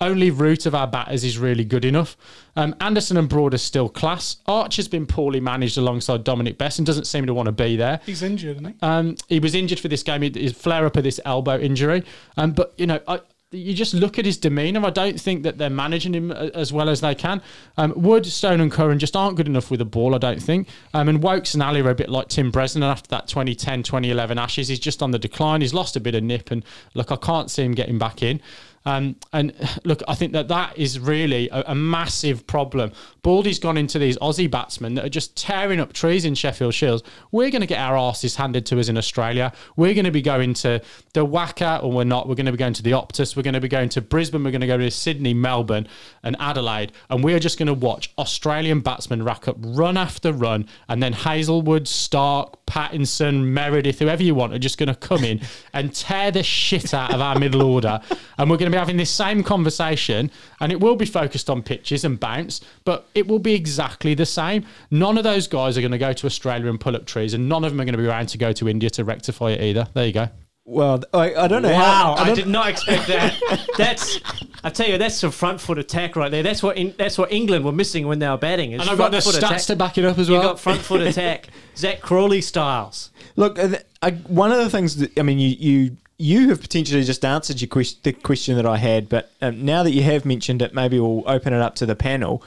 [0.01, 2.17] Only Root of our batters is really good enough.
[2.55, 4.37] Um, Anderson and Broad are still class.
[4.45, 8.01] Archer's been poorly managed alongside Dominic Bess and doesn't seem to want to be there.
[8.05, 8.73] He's injured, isn't he?
[8.81, 10.21] Um, he was injured for this game.
[10.21, 12.03] His flare up of this elbow injury.
[12.37, 13.21] Um, but you know, I,
[13.51, 14.85] you just look at his demeanour.
[14.85, 17.41] I don't think that they're managing him as well as they can.
[17.77, 20.67] Um, Wood, Stone, and Curran just aren't good enough with the ball, I don't think.
[20.93, 24.37] Um, and Woakes and Ali are a bit like Tim Bresnan after that 2010 2011
[24.37, 24.67] Ashes.
[24.67, 25.61] He's just on the decline.
[25.61, 26.63] He's lost a bit of nip, and
[26.95, 28.41] look, I can't see him getting back in.
[28.85, 32.91] Um, and look, I think that that is really a, a, massive problem.
[33.23, 37.03] Baldy's gone into these Aussie batsmen that are just tearing up trees in Sheffield Shields.
[37.31, 39.51] We're going to get our asses handed to us in Australia.
[39.75, 40.81] We're going to be going to
[41.13, 42.27] the WACA, or we're not.
[42.27, 43.35] We're going to be going to the Optus.
[43.35, 44.43] We're going to be going to Brisbane.
[44.43, 45.87] We're going to go to Sydney, Melbourne,
[46.23, 46.91] and Adelaide.
[47.09, 50.67] And we are just going to watch Australian batsmen rack up run after run.
[50.87, 55.41] And then Hazlewood, Stark, Pattinson, Meredith, whoever you want, are just going to come in
[55.73, 57.99] and tear the shit out of our middle order.
[58.37, 61.63] And we're going to be having this same conversation, and it will be focused on
[61.63, 64.65] pitches and bounce, but it will be exactly the same.
[64.91, 67.49] None of those guys are going to go to Australia and pull up trees, and
[67.49, 69.61] none of them are going to be around to go to India to rectify it
[69.61, 69.87] either.
[69.93, 70.29] There you go.
[70.67, 71.71] Well, I, I don't know.
[71.71, 73.67] Wow, how, I, I did not expect that.
[73.77, 74.19] that's,
[74.63, 76.41] I tell you, that's some front foot attack right there.
[76.41, 78.73] That's what in, that's what England were missing when they were batting.
[78.73, 79.61] And I've got the stats attack.
[79.61, 80.41] to back it up as well.
[80.41, 83.11] You got front foot attack, Zak Crawley styles.
[83.35, 87.03] Look, uh, I, one of the things that I mean, you you you have potentially
[87.03, 90.61] just answered your the question that I had, but um, now that you have mentioned
[90.61, 92.43] it, maybe we'll open it up to the panel.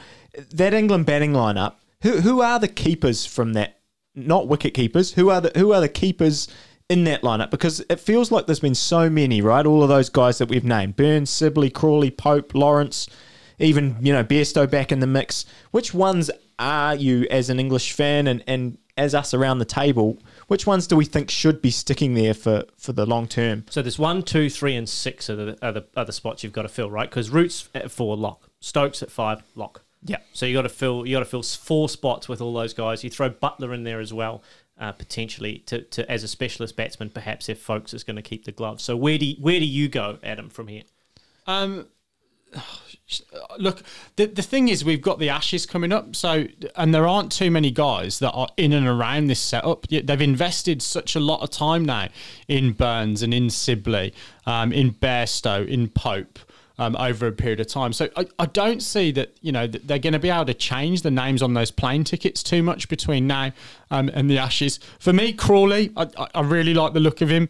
[0.52, 3.78] That England batting lineup, who who are the keepers from that?
[4.14, 5.12] Not wicket keepers.
[5.14, 6.48] Who are the who are the keepers
[6.88, 7.50] in that lineup?
[7.50, 9.66] Because it feels like there's been so many, right?
[9.66, 13.08] All of those guys that we've named: Burns, Sibley, Crawley, Pope, Lawrence,
[13.58, 15.44] even you know Bairstow back in the mix.
[15.72, 20.18] Which ones are you as an English fan and and as us around the table?
[20.48, 23.64] Which ones do we think should be sticking there for, for the long term?
[23.70, 26.54] So there's one, two, three, and six are the are the, are the spots you've
[26.54, 27.08] got to fill, right?
[27.08, 28.50] Because Roots at four, lock.
[28.60, 29.82] Stokes at five, lock.
[30.02, 30.18] Yeah.
[30.32, 33.04] So you got to fill you got to fill four spots with all those guys.
[33.04, 34.42] You throw Buttler in there as well,
[34.78, 38.44] uh, potentially to, to as a specialist batsman, perhaps if Foakes is going to keep
[38.44, 38.82] the gloves.
[38.82, 40.82] So where do you, where do you go, Adam, from here?
[41.46, 41.88] Um,
[43.58, 43.82] look,
[44.16, 46.46] the the thing is, we've got the Ashes coming up, so
[46.76, 49.86] and there aren't too many guys that are in and around this setup.
[49.88, 52.08] They've invested such a lot of time now
[52.46, 54.14] in Burns and in Sibley,
[54.46, 56.38] um, in Bairstow, in Pope.
[56.80, 59.88] Um, over a period of time, so I, I don't see that you know that
[59.88, 62.88] they're going to be able to change the names on those plane tickets too much
[62.88, 63.50] between now
[63.90, 64.78] um, and the Ashes.
[65.00, 66.06] For me, Crawley, I,
[66.36, 67.48] I really like the look of him.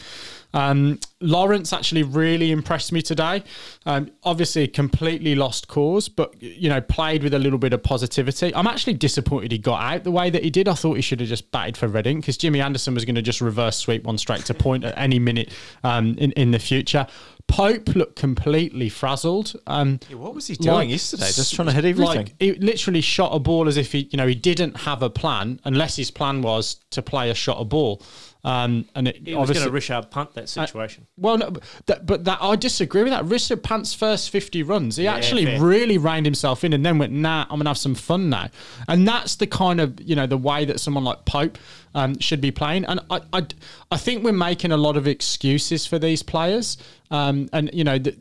[0.54, 3.42] Um, Lawrence actually really impressed me today.
[3.84, 8.54] Um, obviously, completely lost cause, but you know, played with a little bit of positivity.
[8.54, 10.68] I'm actually disappointed he got out the way that he did.
[10.68, 13.22] I thought he should have just batted for Reading because Jimmy Anderson was going to
[13.22, 15.52] just reverse sweep one straight to point at any minute
[15.84, 17.06] um, in in the future.
[17.48, 19.54] Pope looked completely frazzled.
[19.66, 21.26] Um, Yeah, what was he doing yesterday?
[21.32, 22.16] Just trying to hit everything.
[22.16, 25.10] Like he literally shot a ball as if he, you know, he didn't have a
[25.10, 28.02] plan, unless his plan was to play a shot a ball.
[28.44, 31.06] Um, and it He was going to Rishabh Pant that situation.
[31.16, 33.24] well, no, but that, but that I disagree with that.
[33.24, 35.60] Rishabh Pant's first fifty runs, he actually fair.
[35.60, 38.48] really reined himself in, and then went, "Nah, I'm gonna have some fun now."
[38.86, 41.58] And that's the kind of you know the way that someone like Pope
[41.94, 42.84] um, should be playing.
[42.84, 43.46] And I, I,
[43.90, 46.76] I think we're making a lot of excuses for these players,
[47.10, 48.12] um, and you know the,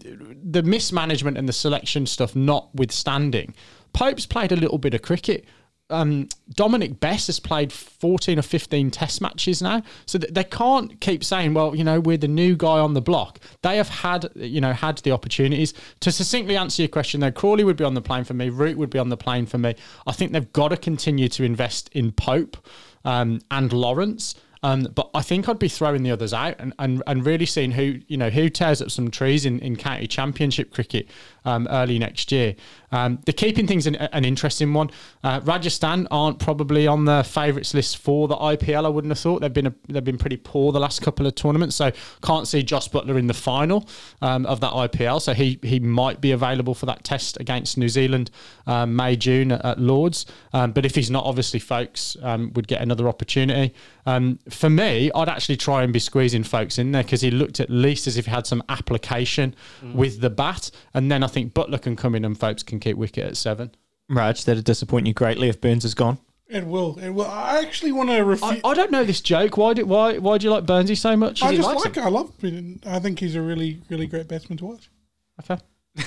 [0.44, 3.54] the mismanagement and the selection stuff notwithstanding.
[3.94, 5.46] Pope's played a little bit of cricket
[5.90, 9.82] um, Dominic Bess has played 14 or 15 test matches now.
[10.06, 13.02] So th- they can't keep saying, well, you know, we're the new guy on the
[13.02, 13.40] block.
[13.62, 15.74] They have had, you know, had the opportunities.
[16.02, 18.50] To succinctly answer your question, though, Crawley would be on the plane for me.
[18.50, 19.76] Root would be on the plane for me.
[20.06, 22.58] I think they've got to continue to invest in Pope
[23.06, 24.36] um, and Lawrence.
[24.64, 27.72] Um, but I think I'd be throwing the others out and, and, and really seeing
[27.72, 31.08] who you know who tears up some trees in, in county championship cricket
[31.46, 32.56] um, early next year.
[32.92, 34.90] Um, the keeping things an, an interesting one.
[35.24, 38.86] Uh, Rajasthan aren't probably on the favourites list for the IPL.
[38.86, 41.36] I wouldn't have thought they've been a, they've been pretty poor the last couple of
[41.36, 41.76] tournaments.
[41.76, 41.92] So
[42.22, 43.88] can't see Josh Buttler in the final
[44.22, 45.22] um, of that IPL.
[45.22, 48.32] So he he might be available for that test against New Zealand
[48.66, 50.26] um, May June at, at Lords.
[50.54, 53.74] Um, but if he's not, obviously Foakes would get another opportunity.
[54.08, 57.60] Um, for me, I'd actually try and be squeezing Foakes in there because he looked
[57.60, 59.54] at least as if he had some application
[59.94, 60.72] with the bat.
[60.94, 63.72] And then I think Buttler can come in and Foakes can keep wicket at seven.
[64.10, 66.20] Raj, that'd disappoint you greatly if Burns is gone.
[66.48, 66.98] It will.
[67.00, 67.26] It will.
[67.28, 68.62] I actually want to refute.
[68.64, 69.58] I, I don't know this joke.
[69.58, 71.44] Why do why why do you like Burnsy so much?
[71.44, 72.04] I just like him.
[72.06, 72.80] I love him.
[72.86, 74.90] I think he's a really, really great batsman to watch.
[75.42, 75.62] Okay.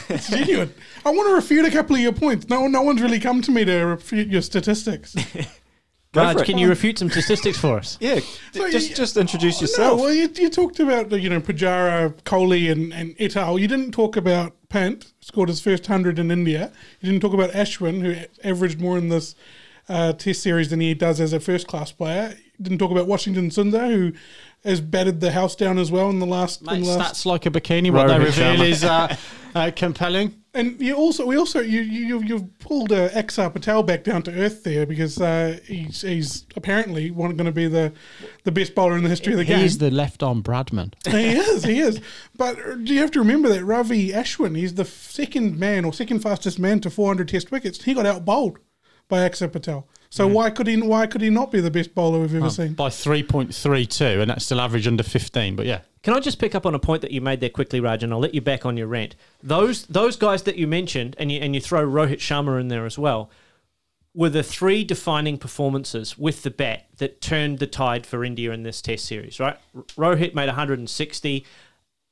[0.09, 0.73] It's genuine.
[1.05, 2.49] I want to refute a couple of your points.
[2.49, 5.15] No, no one's really come to me to refute your statistics.
[6.13, 7.97] Go Raj, can you refute some statistics for us?
[8.01, 8.19] Yeah,
[8.53, 10.01] So just you- just introduce No, yourself.
[10.01, 13.59] well, you, you talked about the you know Pujara, Kohli, and and et al.
[13.61, 16.73] You didn't talk about Pant scored his first hundred in India.
[17.01, 19.37] You didn't talk about Ashwin, who averaged more in this
[19.89, 22.35] uh, Test series than he does as a first class player.
[22.59, 24.13] You didn't talk about Washington Sundar, who
[24.65, 26.61] has batted the house down as well in the last.
[26.63, 27.93] in the last stats like a bikini.
[27.93, 28.69] What they Rohit reveal Sharma.
[28.69, 29.17] is uh,
[29.55, 30.40] uh, compelling.
[30.53, 34.65] And you also, we also, you you you've pulled uh, Patel back down to earth
[34.65, 37.93] there because uh, he's he's apparently going to be the
[38.43, 39.61] the best bowler in the history of the game.
[39.61, 40.95] He's the left arm Bradman.
[41.07, 42.01] he is, he is.
[42.37, 45.93] But uh, do you have to remember that Ravi Ashwin, he's the second man or
[45.93, 47.85] second fastest man to 400 Test wickets.
[47.85, 48.59] He got out bowled
[49.09, 49.87] by Axar Patel.
[50.13, 52.75] So why could he why could he not be the best bowler we've ever seen?
[52.75, 55.55] by 3.32, and that's still average under 15.
[55.55, 57.79] But yeah, Can I just pick up on a point that you made there quickly,
[57.79, 59.15] Raj, and I'll let you back on your rant.
[59.43, 62.87] Those those guys that you mentioned, and you and you throw Rohit Sharma in there
[62.87, 63.31] as well,
[64.13, 68.65] were the three defining performances with the bat that turned the tide for India in
[68.65, 69.39] this Test series.
[69.39, 69.57] Right,
[69.97, 71.47] Rohit made 160.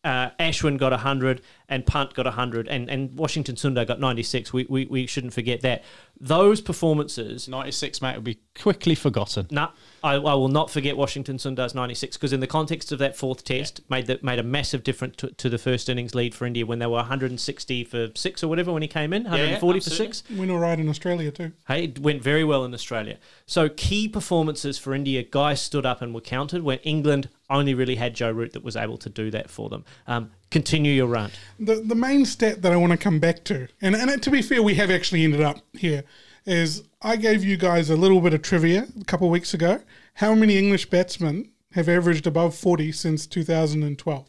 [0.08, 4.54] Uh, Ashwin got 100 and Pant got 100 and, and Washington Sundar got 96.
[4.54, 5.84] We, we, we shouldn't forget that.
[6.18, 9.48] Those performances 96, mate, will be quickly forgotten.
[9.50, 9.68] no,
[10.02, 13.44] I, I will not forget Washington Sundar's 96 because in the context of that fourth
[13.44, 16.64] test, made the, made a massive difference to, to the first innings lead for India
[16.64, 20.22] when they were 160 for six or whatever when he came in, 140 for six.
[20.30, 21.52] Went all right in Australia too.
[21.66, 23.18] Hey, it went very well in Australia.
[23.44, 27.94] So key performances for India, guys stood up and were counted when England only really
[27.96, 29.84] had Joe Root that was able to do that for them.
[30.06, 31.30] Um, continue your run.
[31.58, 34.42] The the main stat that I want to come back to, and and to be
[34.42, 36.04] fair, we have actually ended up here,
[36.46, 39.80] is I gave you guys a little bit of trivia a couple of weeks ago.
[40.14, 44.26] How many English batsmen have averaged above 40 since 2012?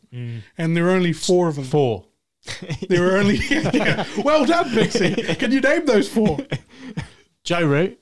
[0.58, 1.66] And there are only four of them.
[1.66, 2.06] Four.
[2.90, 3.36] There were only.
[3.50, 4.06] yeah.
[4.24, 5.14] Well done, Pixie.
[5.36, 6.38] Can you name those four?
[7.44, 8.00] Joe Root,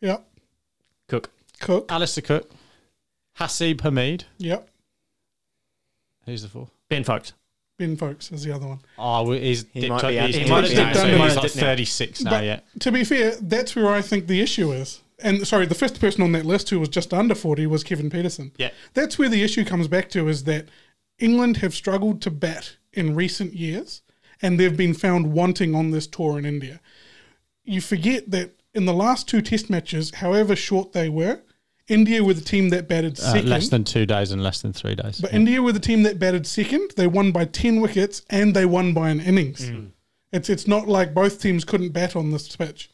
[0.00, 0.26] Yep.
[1.08, 1.30] Cook.
[1.60, 1.90] Cook.
[1.92, 2.50] Alastair Cook,
[3.40, 4.24] Haseeb Hameed.
[4.38, 4.68] Yep.
[6.26, 6.70] Who's the fourth?
[6.88, 7.32] Ben Foakes.
[7.78, 8.80] Ben Foakes is the other one.
[8.98, 10.86] Oh, well, he's He dipped might up- be out- he's he dipped might be down,
[10.88, 11.62] out- he's like have dipped now.
[11.62, 12.60] 36 now, But yeah.
[12.80, 15.00] to be fair, that's where I think the issue is.
[15.22, 18.10] And sorry, the first person on that list who was just under 40 was Kevin
[18.10, 18.52] Pietersen.
[18.58, 18.70] Yeah.
[18.94, 20.68] That's where the issue comes back to is that
[21.18, 24.02] England have struggled to bat in recent years
[24.42, 26.80] and they've been found wanting on this tour in India.
[27.64, 31.42] You forget that in the last two test matches, however short they were,
[31.90, 33.48] India were the team that batted Uh, second.
[33.50, 35.20] less than two days and less than three days.
[35.20, 36.92] But India were the team that batted second.
[36.96, 39.70] They won by 10 wickets and they won by an innings.
[40.32, 42.90] It's it's not like both teams couldn't bat on this pitch.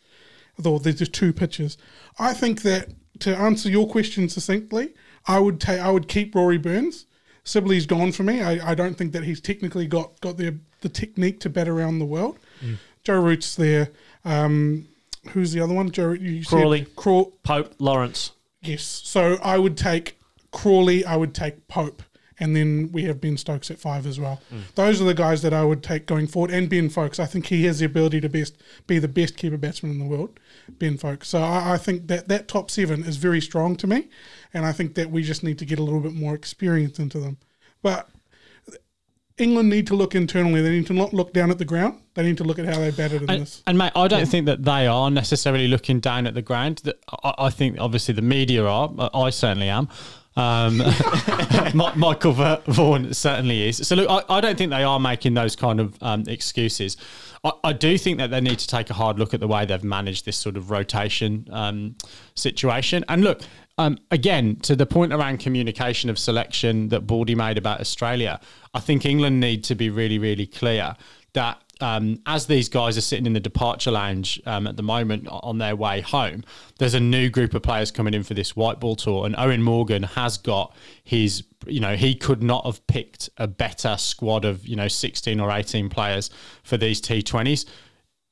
[0.59, 1.77] Although there's just two pitches.
[2.19, 2.89] I think that
[3.21, 4.95] to answer your question succinctly,
[5.27, 7.05] I would take I would keep Rory Burns
[7.45, 8.41] Sibley's gone for me.
[8.43, 11.99] I, I don't think that he's technically got got the the technique to bat around
[11.99, 12.39] the world.
[13.05, 13.91] Joe Root's there.
[14.25, 14.89] Um,
[15.31, 15.91] who's the other one?
[15.91, 16.87] Joe you said Crawley.
[16.97, 18.33] Craw- Pope, Lawrence.
[18.67, 18.83] Yes.
[18.83, 20.19] So I would take
[20.53, 22.03] Crawley, I would take Pope,
[22.39, 24.41] and then we have Ben Stokes at five as well.
[24.53, 24.75] Mm.
[24.75, 26.51] Those are the guys that I would take going forward.
[26.51, 28.57] And Ben Foakes, I think he has the ability to best
[28.87, 30.39] be the best keeper batsman in the world.
[30.79, 31.29] Ben Foakes.
[31.29, 34.09] So I, I think that that top seven is very strong to me,
[34.53, 37.19] and I think that we just need to get a little bit more experience into
[37.19, 37.39] them.
[37.83, 38.09] But
[39.39, 40.63] England need to look internally.
[40.63, 42.01] They need to not look down at the ground.
[42.15, 43.63] They need to look at how they batted in And, this.
[43.67, 46.83] and mate, I don't think that they are necessarily looking down at the ground.
[47.23, 48.91] I, I think obviously the media are.
[49.13, 49.89] I certainly am.
[50.37, 50.79] Um,
[51.97, 53.87] Michael Va- Vaughan certainly is.
[53.87, 56.97] So look, I, I don't think they are making those kind of um, excuses.
[57.45, 59.67] I, I do think that they need to take a hard look at the way
[59.67, 61.97] they've managed this sort of rotation um,
[62.35, 63.05] situation.
[63.09, 63.43] And look,
[63.79, 68.41] um, again, to the point around communication of selection that Baldy made about Australia,
[68.73, 70.97] I think England need to be really, really clear
[71.35, 75.29] that um, as these guys are sitting in the departure lounge um, at the moment
[75.29, 76.43] on their way home,
[76.79, 79.61] there's a new group of players coming in for this white ball tour, and Eoin
[79.61, 80.75] Morgan has got
[81.05, 85.39] his, you know, he could not have picked a better squad of, you know, 16
[85.39, 86.31] or 18 players
[86.63, 87.67] for these T20s.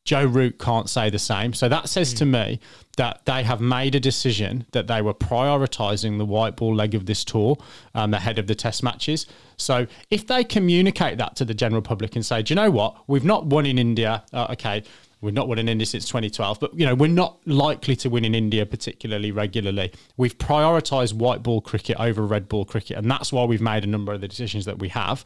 [0.05, 1.55] Joe Root can't say the same.
[1.55, 2.61] So that says to me
[2.99, 7.07] that they have made a decision that they were prioritising the white ball leg of
[7.07, 7.57] this tour
[7.95, 9.27] um, ahead of the test matches.
[9.57, 12.97] So if they communicate that to the general public and say, do you know what?
[13.07, 14.23] We've not won in India.
[14.31, 14.83] Uh, okay.
[15.23, 18.27] We've not won in India since 2012, but you know we're not likely to win
[18.27, 19.91] in India particularly regularly.
[20.19, 23.87] We've prioritised white ball cricket over red ball cricket, and that's why we've made a
[23.87, 25.25] number of the decisions that we have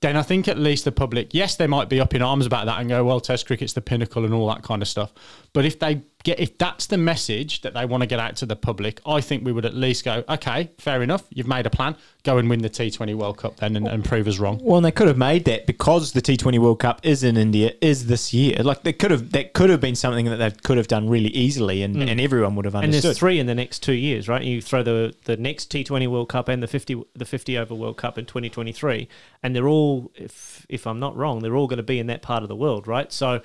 [0.00, 2.66] then I think at least the public, yes, they might be up in arms about
[2.66, 5.12] that and go, well, Test cricket's the pinnacle and all that kind of stuff.
[5.52, 8.46] But if they get, if that's the message that they want to get out to
[8.46, 11.70] the public, I think we would at least go, okay, fair enough, you've made a
[11.70, 14.58] plan, go and win the T20 World Cup then and, and prove us wrong.
[14.62, 17.72] Well, and they could have made that because the T20 World Cup is in India,
[17.80, 18.56] is this year.
[18.62, 21.30] Like they could have, that could have been something that they could have done really
[21.30, 22.10] easily, and, mm.
[22.10, 22.96] and everyone would have understood.
[22.96, 24.42] And there's three in the next two years, right?
[24.42, 27.96] You throw the the next T20 World Cup and the 50 the 50 over World
[27.96, 29.08] Cup in 2023,
[29.42, 32.22] and they're all, if if I'm not wrong, they're all going to be in that
[32.22, 33.12] part of the world, right?
[33.12, 33.40] So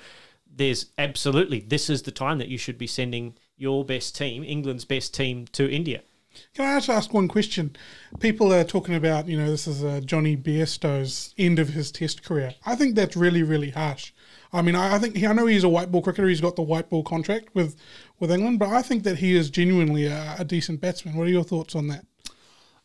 [0.54, 4.84] there's absolutely this is the time that you should be sending your best team, England's
[4.84, 6.02] best team, to India.
[6.54, 7.76] Can I just ask one question?
[8.18, 12.22] People are talking about, you know, this is uh, Jonny Bairstow's end of his Test
[12.22, 12.54] career.
[12.64, 14.12] I think that's really, really harsh.
[14.52, 16.28] I mean, I, I think he, I know he's a white ball cricketer.
[16.28, 17.76] He's got the white ball contract with,
[18.18, 21.16] with England, but I think that he is genuinely a, a decent batsman.
[21.16, 22.06] What are your thoughts on that?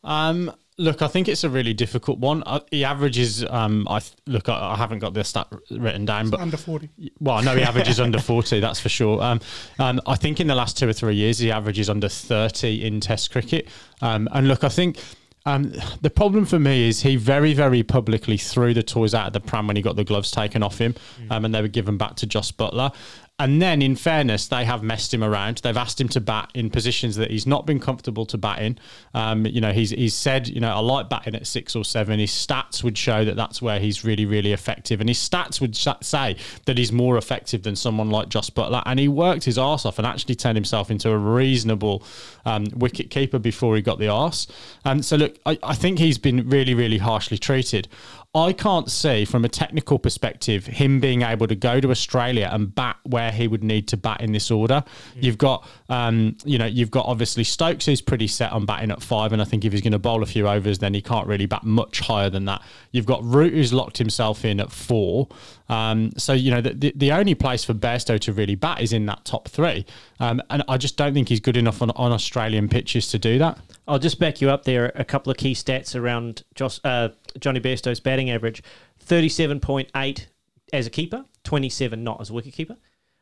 [0.03, 2.43] Um, look, I think it's a really difficult one.
[2.45, 6.29] Uh, he averages, um, I th- look, I, I haven't got the stat written down,
[6.29, 6.89] but Under forty.
[7.19, 9.21] Well, I know he averages under 40, that's for sure.
[9.21, 9.39] Um,
[9.79, 12.99] um, I think in the last two or three years, he averages under 30 in
[12.99, 13.67] Test cricket.
[14.01, 14.99] Um, and look, I think
[15.47, 19.33] um, the problem for me is he very, very publicly threw the toys out of
[19.33, 20.93] the pram when he got the gloves taken off him
[21.31, 22.93] um, and they were given back to Jos Buttler.
[23.39, 25.57] And then, in fairness, they have messed him around.
[25.59, 28.79] They've asked him to bat in positions that he's not been comfortable to bat in.
[29.13, 32.19] Um, you know, he's he's said, you know, I like batting at six or seven.
[32.19, 35.75] His stats would show that that's where he's really, really effective, and his stats would
[36.03, 36.35] say
[36.65, 38.81] that he's more effective than someone like Jos Buttler.
[38.87, 42.03] And he worked his arse off and actually turned himself into a reasonable
[42.43, 44.47] um, wicket keeper before he got the arse.
[44.83, 47.87] And so, look, I, I think he's been really, really harshly treated.
[48.35, 52.73] I can't see from a technical perspective him being able to go to Australia and
[52.73, 54.83] bat where he would need to bat in this order.
[55.15, 59.01] You've got, um, you know, you've got obviously Stokes who's pretty set on batting at
[59.01, 61.25] five, and I think if he's going to bowl a few overs, then he can't
[61.25, 62.61] really bat much higher than that.
[62.91, 65.29] You've got Root who's locked himself in at four.
[65.69, 69.05] Um, so you know the, the only place for Bairstow to really bat is in
[69.07, 69.85] that top three,
[70.19, 73.37] um, and I just don't think he's good enough on, on Australian pitches to do
[73.39, 73.59] that.
[73.87, 74.91] I'll just back you up there.
[74.95, 76.43] A couple of key stats around
[76.83, 77.09] uh,
[77.39, 78.63] Jonny Bairstow's batting average:
[78.99, 80.29] thirty-seven point eight
[80.71, 82.77] as a keeper, twenty-seven not as a wicket keeper.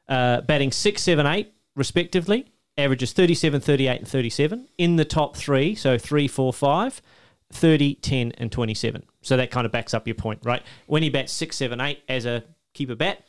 [0.07, 2.45] Uh, batting six, seven, eight respectively.
[2.77, 5.75] Averages 37, 38, and 37 in the top three.
[5.75, 7.01] So three, four, five,
[7.53, 9.03] 30, 10, and 27.
[9.26, 10.61] So that kind of backs up your point, right?
[10.86, 13.23] When he bats six, seven, eight as a keeper bat,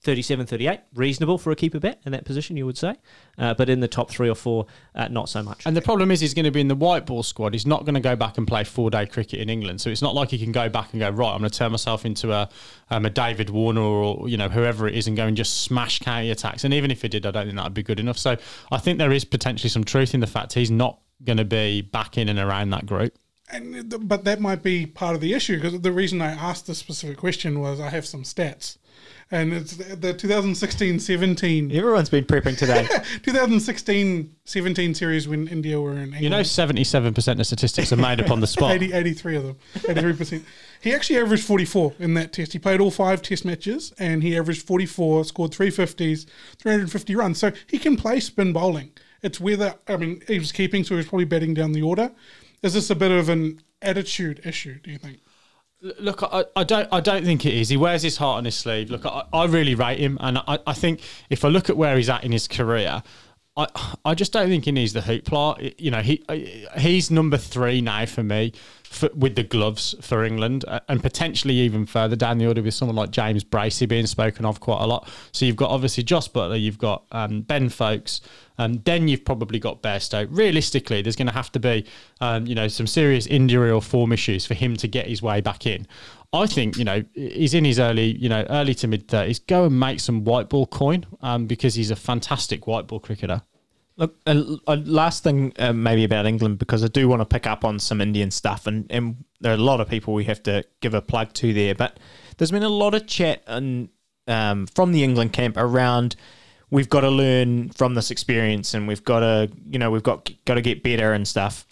[0.00, 2.94] 37 38, reasonable for a keeper bat in that position, you would say.
[3.36, 5.66] Uh, but in the top three or four, uh, not so much.
[5.66, 7.52] And the problem is, he's going to be in the white ball squad.
[7.52, 9.80] He's not going to go back and play four day cricket in England.
[9.80, 11.32] So it's not like he can go back and go right.
[11.32, 12.48] I'm going to turn myself into a
[12.90, 15.98] um, a David Warner or you know whoever it is and go and just smash
[15.98, 16.62] county attacks.
[16.62, 18.18] And even if he did, I don't think that'd be good enough.
[18.18, 18.36] So
[18.70, 21.82] I think there is potentially some truth in the fact he's not going to be
[21.82, 23.18] back in and around that group.
[23.50, 26.78] And but that might be part of the issue because the reason I asked this
[26.78, 28.78] specific question was I have some stats,
[29.30, 32.84] and it's the the 2016-17 Everyone's been prepping today.
[33.22, 36.22] 2016-17 series when India were in England.
[36.22, 38.72] You know, seventy-seven percent of statistics are made up on the spot.
[38.82, 40.42] 80, 83 of them, 83%.
[40.80, 42.52] He actually averaged 44 in that test.
[42.52, 46.26] He played all five test matches and he averaged 44, scored 350s,
[46.58, 47.38] 350 runs.
[47.38, 48.92] So he can play spin bowling.
[49.22, 52.12] It's whether, I mean, he was keeping, so he was probably batting down the order.
[52.62, 55.20] Is this a bit of an attitude issue, do you think?
[55.80, 57.68] Look, I, I don't, I don't think it is.
[57.68, 58.90] He wears his heart on his sleeve.
[58.90, 61.00] Look, I, I really rate him, and I, I think
[61.30, 63.02] if I look at where he's at in his career,
[63.58, 63.66] I,
[64.04, 65.74] I just don't think he needs the hoopla.
[65.78, 66.24] You know, he,
[66.78, 68.52] he's number three now for me,
[68.84, 72.74] for, with the gloves for England, uh, and potentially even further down the order with
[72.74, 75.08] someone like James Bracey being spoken of quite a lot.
[75.32, 78.20] So you've got obviously Jos Buttler, you've got um, Ben Foakes,
[78.58, 80.28] and then you've probably got Bairstow.
[80.30, 81.84] Realistically, there's going to have to be,
[82.20, 85.40] um, you know, some serious injury or form issues for him to get his way
[85.40, 85.86] back in.
[86.32, 89.38] I think you know he's in his early, you know, early to mid thirties.
[89.38, 93.42] Go and make some white ball coin um, because he's a fantastic white ball cricketer.
[93.96, 97.46] Look, a, a last thing uh, maybe about England because I do want to pick
[97.46, 100.42] up on some Indian stuff, and, and there are a lot of people we have
[100.44, 101.74] to give a plug to there.
[101.74, 101.98] But
[102.36, 103.88] there's been a lot of chat and
[104.28, 106.14] um, from the England camp around
[106.70, 110.30] we've got to learn from this experience, and we've got to you know we've got
[110.44, 111.66] got to get better and stuff.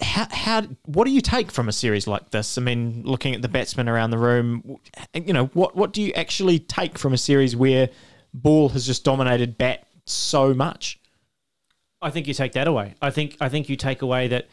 [0.00, 2.56] How, how what do you take from a series like this?
[2.56, 4.78] I mean, looking at the batsmen around the room,
[5.14, 7.90] you know, what what do you actually take from a series where
[8.32, 11.00] ball has just dominated bat so much?
[12.00, 12.94] I think you take that away.
[13.02, 14.46] I think I think you take away that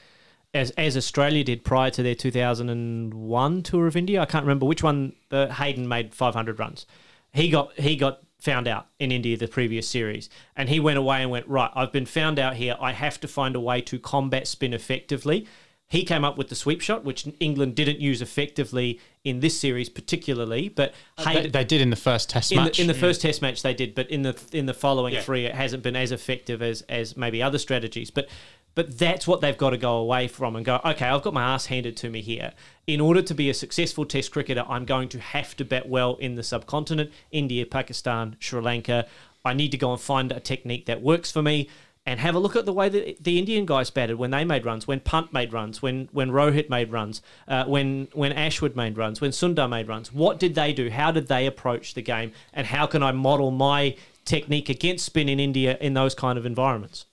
[0.53, 4.22] as as Australia did prior to their 2001 tour of India.
[4.22, 5.14] I can't remember which one.
[5.30, 6.86] The Hayden made 500 runs.
[7.34, 11.22] He got he got found out in India the previous series, and he went away
[11.22, 11.72] and went right.
[11.74, 12.76] I've been found out here.
[12.80, 15.48] I have to find a way to combat spin effectively.
[15.88, 19.89] He came up with the sweep shot, which England didn't use effectively in this series,
[19.89, 20.68] particularly.
[20.68, 22.78] But uh, They, Hayden, they did in the first Test in match.
[22.78, 23.00] the, in the mm.
[23.00, 25.22] first Test match they did, but in the in the following Yeah.
[25.22, 28.12] three, it hasn't been as effective as as maybe other strategies.
[28.12, 28.28] But
[28.76, 30.80] but that's what they've got to go away from and go.
[30.84, 32.53] Okay, I've got my ass handed to me here.
[32.88, 36.15] In order to be a successful Test cricketer, I'm going to have to bat well
[36.15, 39.07] in the subcontinent: India, Pakistan, Sri Lanka.
[39.45, 41.69] I need to go and find a technique that works for me.
[42.05, 44.65] And have a look at the way that the Indian guys batted when they made
[44.65, 48.97] runs, when Pant made runs, when when Rohit made runs, uh, when when Ashwin made
[48.97, 50.11] runs, when Sundar made runs.
[50.11, 50.89] What did they do?
[50.89, 52.34] How did they approach the game?
[52.51, 53.95] And how can I model my
[54.26, 57.05] technique against spin in India in those kind of environments?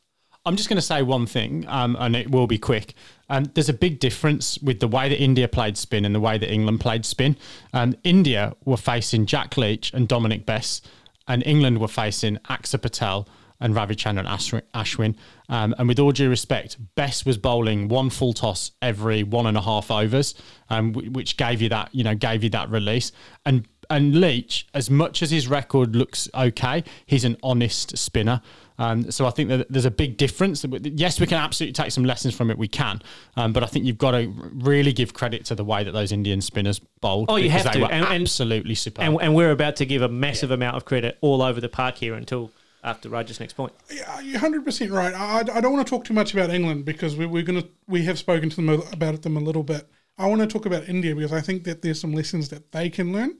[0.47, 2.95] I'm just going to say one thing, um, and it will be quick.
[3.29, 6.39] Um, there's a big difference with the way that India played spin and the way
[6.39, 7.37] that England played spin.
[7.75, 10.81] Um, India were facing Jack Leach and Dominic Bess,
[11.29, 13.29] and England were facing Axar Patel
[13.61, 15.15] and Ravichandran Ashwin- Ashwin.
[15.51, 19.57] Um, and with all due respect, Bess was bowling one full toss every one and
[19.57, 20.35] a half overs,
[20.71, 23.13] um, which gave you that, you know, gave you that release.
[23.45, 28.41] And and Leach, as much as his record looks okay, he's an honest spinner.
[28.81, 30.65] Um, so I think that there's a big difference.
[30.83, 32.57] Yes, we can absolutely take some lessons from it.
[32.57, 33.03] We can,
[33.37, 36.13] um, but I think you've got to really give credit to the way that those
[36.13, 37.27] Indian spinners bowled.
[37.31, 37.81] Oh, you have they to.
[37.81, 39.07] were And- and- absolutely superb.
[39.07, 41.97] And, and we're about to give a massive amount of credit all over the park
[41.97, 42.51] here until
[42.83, 43.75] after Raj's next point.
[43.95, 45.13] Yeah, you're hundred percent right.
[45.15, 48.05] I, I don't want to talk too much about England because we, we're gonna we
[48.05, 49.87] have spoken to them about them a little bit.
[50.17, 52.89] I want to talk about India because I think that there's some lessons that they
[52.89, 53.39] can learn.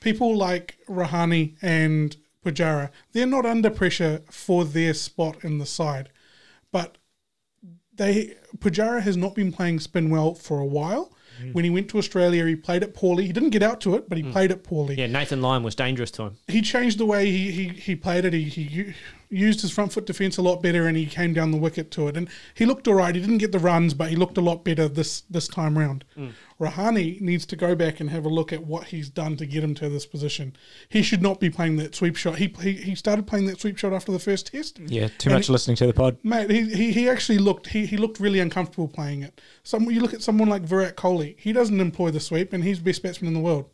[0.00, 2.16] People like Rahane and
[2.46, 6.10] Pujara, they're not under pressure for their spot in the side,
[6.70, 6.98] but
[7.94, 11.12] they Pujara has not been playing spin well for a while.
[11.42, 11.52] Mm.
[11.54, 13.26] When he went to Australia, he played it poorly.
[13.26, 14.32] He didn't get out to it, but he mm.
[14.32, 16.36] played it poorly Yeah, Nathan Lyon was dangerous to him.
[16.48, 18.32] he changed the way he, he, he played it.
[18.32, 18.94] He, he
[19.28, 22.08] used his front foot defence a lot better, and he came down the wicket to
[22.08, 22.16] it.
[22.16, 23.14] And he looked all right.
[23.14, 26.04] He didn't get the runs, but he looked a lot better this this time round.
[26.16, 26.32] Mm.
[26.58, 29.62] Rahane needs to go back and have a look at what he's done to get
[29.62, 30.56] him to this position.
[30.88, 32.36] He should not be playing that sweep shot.
[32.36, 34.78] He he, he started playing that sweep shot after the first test.
[34.78, 36.16] Yeah, too And much listening to the pod.
[36.22, 39.40] Mate, he, he, he actually looked he, he looked really uncomfortable playing it.
[39.64, 42.78] Some you look at someone like Virat Kohli, he doesn't employ the sweep, and he's
[42.78, 43.66] the best batsman in the world.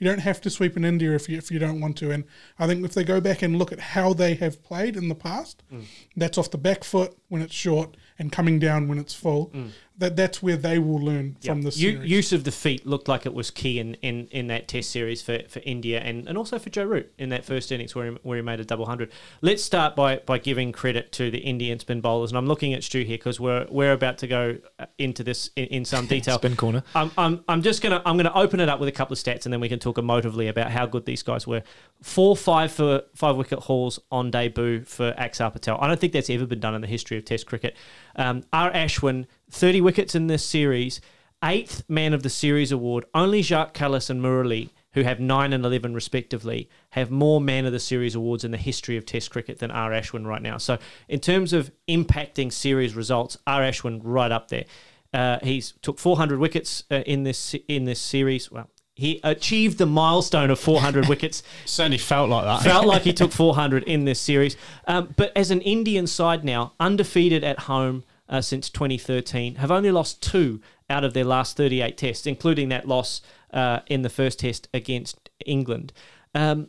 [0.00, 2.10] You don't have to sweep in India if you if you don't want to.
[2.10, 2.24] And
[2.58, 5.14] I think if they go back and look at how they have played in the
[5.14, 5.84] past, mm.
[6.16, 9.50] that's off the back foot when it's short and coming down when it's full.
[9.50, 9.70] Mm.
[10.00, 13.26] That that's where they will learn from this U- use of the feet looked like
[13.26, 16.58] it was key in, in, in that test series for, for India and, and also
[16.58, 19.12] for Joe Root in that first innings where he, where he made a double hundred.
[19.42, 22.82] Let's start by, by giving credit to the Indian spin bowlers, and I'm looking at
[22.82, 26.38] Stu here because we're we're about to go uh, into this in, in some detail.
[26.38, 26.82] Spin corner.
[26.94, 29.44] I'm, I'm, I'm just gonna I'm gonna open it up with a couple of stats
[29.44, 31.62] and then we can talk emotively about how good these guys were.
[32.02, 35.76] Four five for five wicket hauls on debut for Axar Patel.
[35.78, 37.76] I don't think that's ever been done in the history of Test cricket.
[38.16, 41.00] Um, R Ashwin 30 wickets in this series,
[41.44, 43.04] eighth man of the series award.
[43.14, 47.72] Only Jacques Kallis and Murali, who have 9 and 11 respectively, have more man of
[47.72, 49.90] the series awards in the history of Test cricket than R.
[49.90, 50.58] Ashwin right now.
[50.58, 50.78] So,
[51.08, 53.62] in terms of impacting series results, R.
[53.62, 54.64] Ashwin right up there.
[55.12, 58.50] Uh, he's took 400 wickets uh, in this in this series.
[58.50, 61.42] Well, he achieved the milestone of 400 wickets.
[61.64, 62.62] Certainly felt like that.
[62.62, 64.56] Felt like he took 400 in this series.
[64.86, 69.90] Um, but as an Indian side now, undefeated at home uh, since 2013, have only
[69.90, 73.20] lost two out of their last 38 tests, including that loss
[73.52, 75.92] uh, in the first test against England,
[76.34, 76.68] um,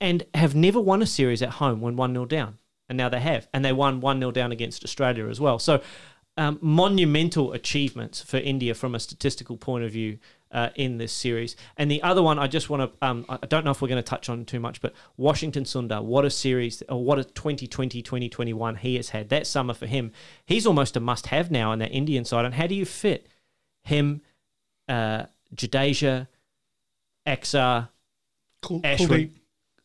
[0.00, 2.58] and have never won a series at home when 1 0 down.
[2.88, 3.46] And now they have.
[3.54, 5.60] And they won 1 0 down against Australia as well.
[5.60, 5.80] So,
[6.36, 10.18] um, monumental achievements for India from a statistical point of view
[10.52, 11.56] uh, in this series.
[11.76, 14.02] And the other one, I just want to, um, I don't know if we're going
[14.02, 18.02] to touch on too much, but Washington Sundar, what a series, or what a 2020
[18.02, 19.28] 2021 he has had.
[19.28, 20.12] That summer for him,
[20.46, 22.44] he's almost a must have now in that Indian side.
[22.44, 23.28] And how do you fit
[23.82, 24.22] him,
[24.88, 26.28] uh, Jadeja,
[27.26, 27.88] Axar,
[28.62, 28.80] Cool?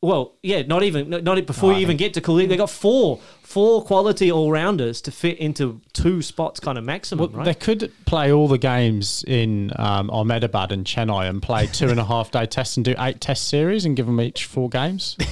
[0.01, 2.47] Well, yeah, not even not not before you even get to Kuldeep.
[2.49, 7.31] They got four four quality all rounders to fit into two spots, kind of maximum,
[7.31, 7.45] Well, right?
[7.45, 11.99] They could play all the games in um, Ahmedabad and Chennai and play two and
[11.99, 15.17] a half day tests and do eight test series and give them each four games.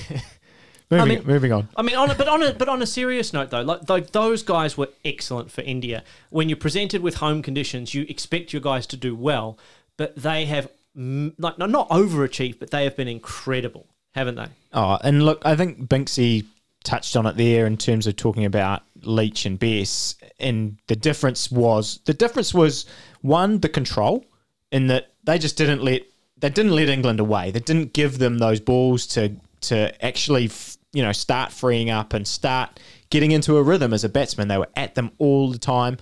[0.90, 1.70] Moving, mean- moving on.
[1.76, 4.12] I mean, on a, but on a but on a serious note, though, like, like
[4.12, 6.04] those guys were excellent for India.
[6.30, 9.58] When you're presented with home conditions, you expect your guys to do well,
[9.98, 14.48] but they have like no, not overachieved, but they have been incredible, haven't they?
[14.74, 16.46] Oh, and look, I think Binksy
[16.84, 21.52] touched on it there in terms of talking about Leach and Bess, and the difference
[21.52, 22.86] was the difference was
[23.22, 24.26] one the control
[24.72, 26.04] in that they just didn't let
[26.38, 27.52] they didn't let England away.
[27.52, 30.52] They didn't give them those balls to to actually
[30.92, 34.48] you know start freeing up and start getting into a rhythm as a batsman.
[34.48, 35.98] They were at them all the time,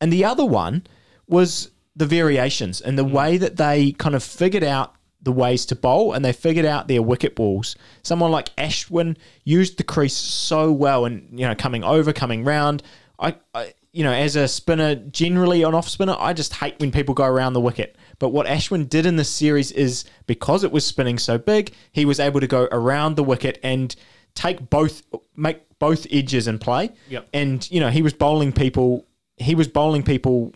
[0.00, 0.86] and the other one
[1.26, 3.12] was the variations and the mm.
[3.12, 6.88] way that they kind of figured out the ways to bowl and they figured out
[6.88, 7.76] their wicket balls.
[8.02, 12.82] Someone like Ashwin used the crease so well and you know coming over, coming round.
[13.18, 16.90] I, I you know as a spinner, generally an off spinner, I just hate when
[16.90, 17.96] people go around the wicket.
[18.18, 22.04] But what Ashwin did in this series is because it was spinning so big, he
[22.04, 23.94] was able to go around the wicket and
[24.34, 25.02] take both
[25.36, 26.90] make both edges in play.
[27.10, 27.28] Yep.
[27.32, 29.06] And you know he was bowling people.
[29.36, 30.52] He was bowling people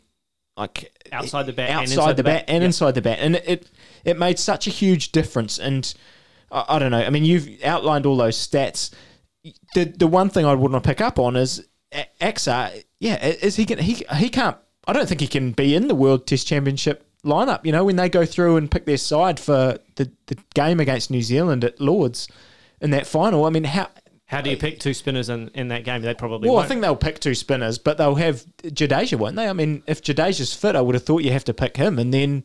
[0.56, 2.54] like Outside the bat and outside inside the the bat, bat.
[2.54, 2.66] and Yep.
[2.66, 3.70] inside the bat, and it it
[4.14, 5.58] made such a huge difference.
[5.58, 5.92] And
[6.50, 7.02] I, I don't know.
[7.02, 8.92] I mean, you've outlined all those stats.
[9.74, 12.84] The the one thing I would want to pick up on is A- Axar.
[12.98, 14.56] Yeah, is he can he he can't.
[14.86, 17.64] I don't think he can be in the World Test Championship lineup.
[17.64, 21.10] You know, when they go through and pick their side for the the game against
[21.10, 22.28] New Zealand at Lords
[22.80, 23.44] in that final.
[23.44, 23.88] I mean, how
[24.26, 26.02] How do you pick two spinners in, in that game?
[26.02, 26.66] They probably well, won't.
[26.66, 29.48] I think they'll pick two spinners, but they'll have Jadeja, won't they?
[29.48, 32.12] I mean, if Jadeja's fit, I would have thought you have to pick him, and
[32.12, 32.44] then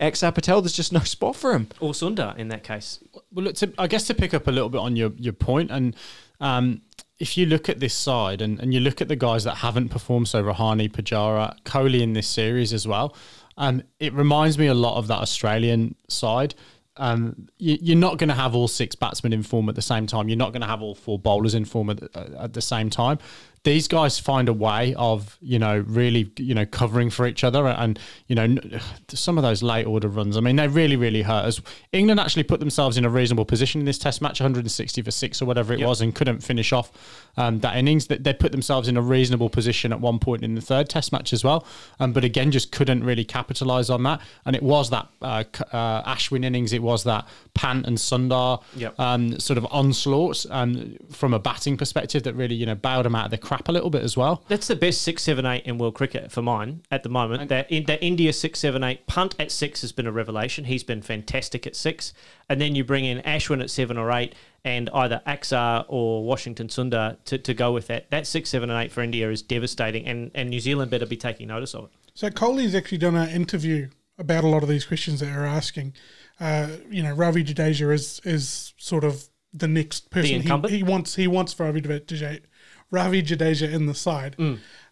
[0.00, 1.68] Axar Patel, there's just no spot for him.
[1.80, 2.98] or Sundar in that case.
[3.32, 5.70] Well, look, to, I guess to pick up a little bit on your, your point,
[5.70, 5.94] and
[6.40, 6.82] um,
[7.18, 9.90] if you look at this side and, and you look at the guys that haven't
[9.90, 13.14] performed, so Rahane, Pujara, Kohli in this series as well,
[13.58, 16.54] um, it reminds me a lot of that Australian side.
[16.96, 20.06] Um, you, you're not going to have all six batsmen in form at the same
[20.06, 20.28] time.
[20.28, 23.18] You're not going to have all four bowlers in form at, at the same time.
[23.62, 27.66] These guys find a way of, you know, really, you know, covering for each other.
[27.66, 28.56] And, you know,
[29.08, 31.60] some of those late order runs, I mean, they really, really hurt us.
[31.92, 35.42] England actually put themselves in a reasonable position in this test match, 160 for six
[35.42, 36.90] or whatever it was, and couldn't finish off
[37.36, 38.06] um, that innings.
[38.06, 41.12] That They put themselves in a reasonable position at one point in the third test
[41.12, 41.66] match as well.
[41.98, 44.20] Um, but again, just couldn't really capitalise on that.
[44.46, 48.98] And it was that uh, uh, Ashwin innings, it was that Pant and Sundar Yep.
[48.98, 53.14] um, sort of onslaughts um, from a batting perspective that really, you know, bailed them
[53.14, 54.44] out of the crap a little bit as well.
[54.46, 57.48] That's the best six, seven, eight in world cricket for mine at the moment.
[57.48, 60.66] That in, that India six, seven, eight Pant at six has been a revelation.
[60.66, 62.12] He's been fantastic at six,
[62.48, 66.68] and then you bring in Ashwin at seven or eight, and either Axar or Washington
[66.68, 68.08] Sundar to, to go with that.
[68.10, 71.16] That six, seven, and eight for India is devastating, and, and New Zealand better be
[71.16, 71.90] taking notice of it.
[72.14, 75.94] So Kohli's actually done an interview about a lot of these questions that you're asking.
[76.38, 80.36] Uh, you know, Ravi Jadeja is is sort of the next person.
[80.36, 80.70] incumbent?
[80.70, 82.42] He, he wants he wants Ravi Jadeja,
[82.90, 84.36] Ravi Jadeja in the side.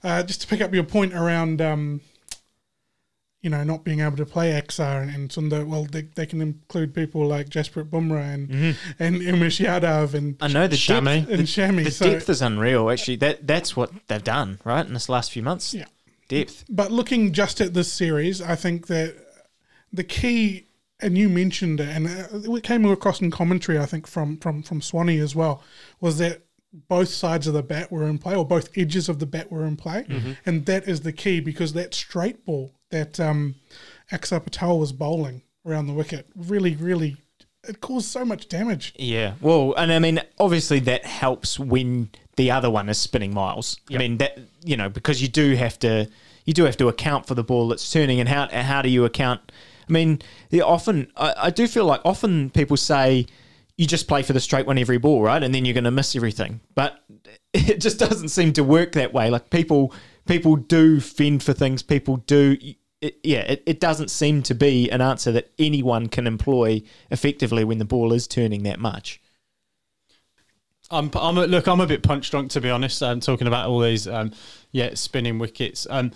[0.03, 2.01] Uh, just to pick up your point around, um,
[3.43, 5.67] you know, not being able to play Axar and, and Sundar.
[5.67, 10.49] Well, they, they can include people like Jasprit Bumrah and and Umesh Yadav and I
[10.49, 11.27] know the Shami.
[11.27, 11.85] depth, and Shami.
[11.85, 12.91] the so, depth is unreal.
[12.91, 15.73] Actually, that that's what they've done right in this last few months.
[15.75, 15.87] Yeah.
[16.29, 16.65] depth.
[16.69, 19.15] but looking just at this series, I think that
[19.93, 20.67] the key,
[21.01, 24.63] and you mentioned it, and uh, it came across in commentary, I think from from
[24.63, 25.63] from Swanee as well,
[26.01, 26.43] was that
[26.73, 29.65] both sides of the bat were in play, or both edges of the bat were
[29.67, 30.33] in play, Mm-hmm.
[30.47, 33.55] and that is the key because that straight ball that um,
[34.13, 37.17] Axar Patel was bowling around the wicket really, really,
[37.69, 38.95] it caused so much damage.
[38.99, 39.35] Yeah.
[39.41, 43.79] Well, and I mean, obviously that helps when the other one is spinning miles.
[43.93, 46.09] I mean that you know because you do have to
[46.45, 49.05] you do have to account for the ball that's turning, and how how do you
[49.05, 49.53] account?
[49.89, 50.21] I mean,
[50.63, 53.27] often I, I do feel like often people say
[53.79, 55.91] you just play for the straight one every ball, right, and then you're going to
[55.91, 57.03] miss everything, but
[57.55, 59.31] it just doesn't seem to work that way.
[59.31, 59.95] Like people
[60.27, 61.83] people do fend for things.
[61.83, 62.59] People do.
[63.01, 66.83] It, yeah, it, it doesn't seem to be an answer that anyone can employ
[67.13, 69.21] effectively when the ball is turning that much.
[70.91, 73.01] I'm, I'm a, look, I'm a bit punch drunk to be honest.
[73.01, 74.33] I'm talking about all these, um,
[74.73, 75.87] yeah, spinning wickets.
[75.89, 76.11] Um,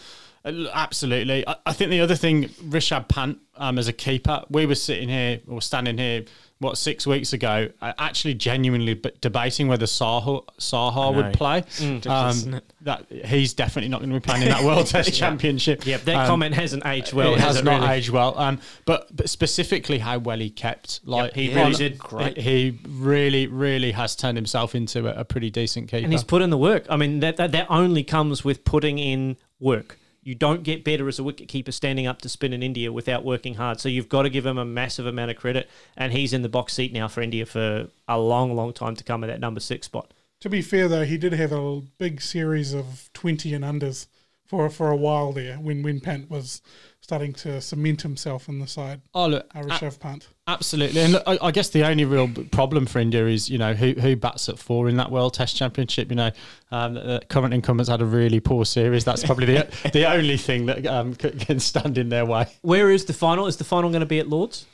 [0.44, 1.46] uh, absolutely.
[1.46, 5.08] I, I think the other thing, Rishabh Pant um, as a keeper, we were sitting
[5.08, 6.24] here or standing here,
[6.62, 11.64] what six weeks ago, uh, actually genuinely debating whether Saha Saha would play.
[11.78, 15.84] isn't Um, that he's definitely not going to be playing in that World Test Championship.
[15.86, 17.34] Yep, that Um, comment hasn't aged well.
[17.34, 17.92] it has it not really?
[17.94, 18.36] aged well.
[18.38, 21.98] Um, but, but specifically how well he kept, like he really did.
[21.98, 22.38] Great.
[22.38, 26.04] He really, really has turned himself into a, a pretty decent keeper.
[26.04, 26.86] And he's put in the work.
[26.88, 29.98] I mean, that, that that only comes with putting in work.
[30.22, 33.54] You don't get better as a wicketkeeper standing up to spin in India without working
[33.54, 33.80] hard.
[33.80, 35.68] So you've got to give him a massive amount of credit.
[35.96, 39.04] And he's in the box seat now for India for a long, long time to
[39.04, 40.12] come at that number six spot.
[40.40, 44.06] To be fair, though, he did have a big series of 20 and unders
[44.46, 46.60] for for a while there when, when Pant was
[47.00, 49.00] starting to cement himself in the side.
[49.14, 50.28] oh look, Uh, Pant.
[50.52, 53.74] Absolutely, and look, I, I guess the only real problem for India is you know
[53.74, 56.10] who who bats at four in that World Test Championship.
[56.10, 56.30] You know,
[56.70, 59.04] um, the the current incumbents had a really poor series.
[59.04, 62.46] That's probably the the only thing that um, can stand in their way.
[62.62, 63.46] Where is the final?
[63.46, 64.66] Is the final going to be at Lords?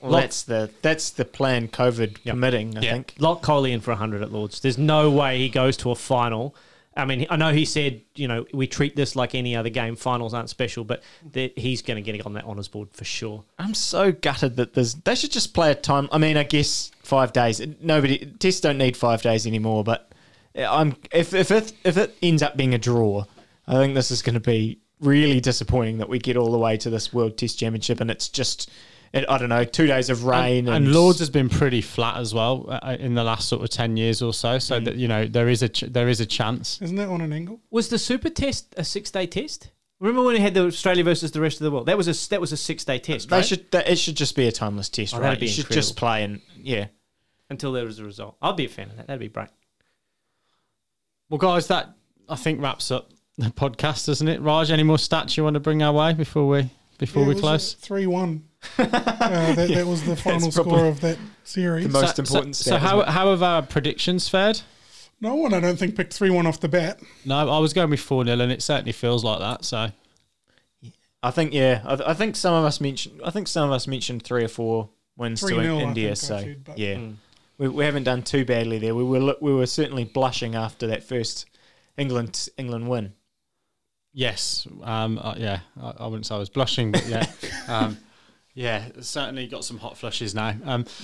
[0.00, 1.68] Well, Lock- that's the that's the plan.
[1.68, 3.14] COVID permitting, I think.
[3.18, 4.60] Lock Kohli in for 100 at Lords.
[4.60, 6.54] There's no way he goes to a final.
[6.96, 9.96] I mean, I know he said, you know, we treat this like any other game.
[9.96, 11.02] Finals aren't special, but
[11.32, 13.44] he's going to get on that honours board for sure.
[13.58, 14.94] I'm so gutted that there's.
[14.94, 16.08] They should just play a time.
[16.10, 17.60] I mean, I guess five days.
[17.80, 19.84] Nobody tests don't need five days anymore.
[19.84, 20.10] But
[20.56, 23.24] I'm if if it if it ends up being a draw,
[23.66, 26.78] I think this is going to be really disappointing that we get all the way
[26.78, 28.70] to this World Test Championship and it's just.
[29.16, 32.16] It, I don't know, two days of rain and, and Lords has been pretty flat
[32.18, 34.58] as well uh, in the last sort of ten years or so.
[34.58, 36.80] So that you know there is a ch- there is a chance.
[36.82, 37.60] Isn't it on an angle?
[37.70, 39.70] Was the Super Test a six day test?
[39.98, 41.86] Remember when we had the Australia versus the rest of the world?
[41.86, 43.44] That was a that was a six day test, They right?
[43.46, 43.70] should.
[43.70, 45.40] That, it should just be a timeless test, Oh, right?
[45.40, 45.74] you should incredible.
[45.82, 46.86] just play and yeah.
[47.48, 48.36] Until there is a result.
[48.42, 49.06] I'd be a fan of that.
[49.06, 49.48] That'd be great.
[51.28, 51.94] Well, guys, that
[52.28, 54.40] I think wraps up the podcast, doesn't it?
[54.40, 57.74] Raj, any more stats you want to bring our way before we before we close?
[57.74, 58.44] Three one.
[58.78, 58.84] Uh,
[59.54, 61.86] that, that was the final probably score of that series.
[61.86, 63.12] the most so, important So, so how isn't it?
[63.12, 64.60] how have our predictions fared?
[65.20, 67.00] no one, I don't think, picked three one off the bat.
[67.24, 69.64] No, I was going with four 0 and it certainly feels like that.
[69.64, 69.90] So
[71.22, 71.80] I think yeah.
[71.84, 73.20] I, I think some of us mentioned.
[73.24, 76.06] I think some of us mentioned three or four wins to 3-0, I India.
[76.08, 77.14] think so said, but- yeah, Mm.
[77.58, 78.94] we, we haven't done too badly there.
[78.94, 81.46] We were we were certainly blushing after that first
[81.96, 83.14] England England win.
[84.12, 87.26] yes, um, uh, yeah, I, I wouldn't say I was blushing, but yeah,
[87.68, 87.96] um,
[88.56, 90.54] yeah, certainly got some hot flushes now.
[90.64, 90.86] Um,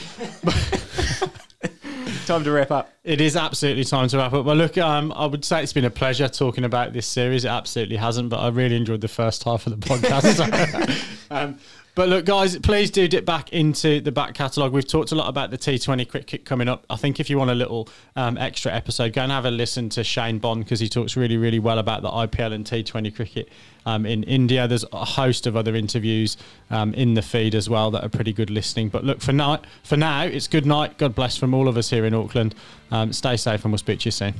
[2.27, 2.93] Time to wrap up.
[3.05, 4.47] It is absolutely time to wrap up.
[4.47, 7.45] Well, look, um, I would say it's been a pleasure talking about this series.
[7.45, 11.27] It absolutely hasn't, but I really enjoyed the first half of the podcast.
[11.31, 11.59] um,
[11.94, 14.73] but look, guys, please do dip back into the back catalogue.
[14.73, 16.86] We've talked a lot about the T20 cricket coming up.
[16.89, 17.86] I think if you want a little
[18.16, 21.36] um, extra episode, go and have a listen to Shane Bond because he talks really,
[21.36, 23.51] really well about the IPL and T20 cricket
[23.85, 24.66] um, in India.
[24.66, 26.39] There's a host of other interviews
[26.70, 28.89] um, in the feed as well that are pretty good listening.
[28.89, 30.97] But look, for now, for now, it's good night.
[30.97, 32.55] God bless from all of us here in Auckland.
[32.90, 34.35] Um, stay safe, and we'll speak to you soon.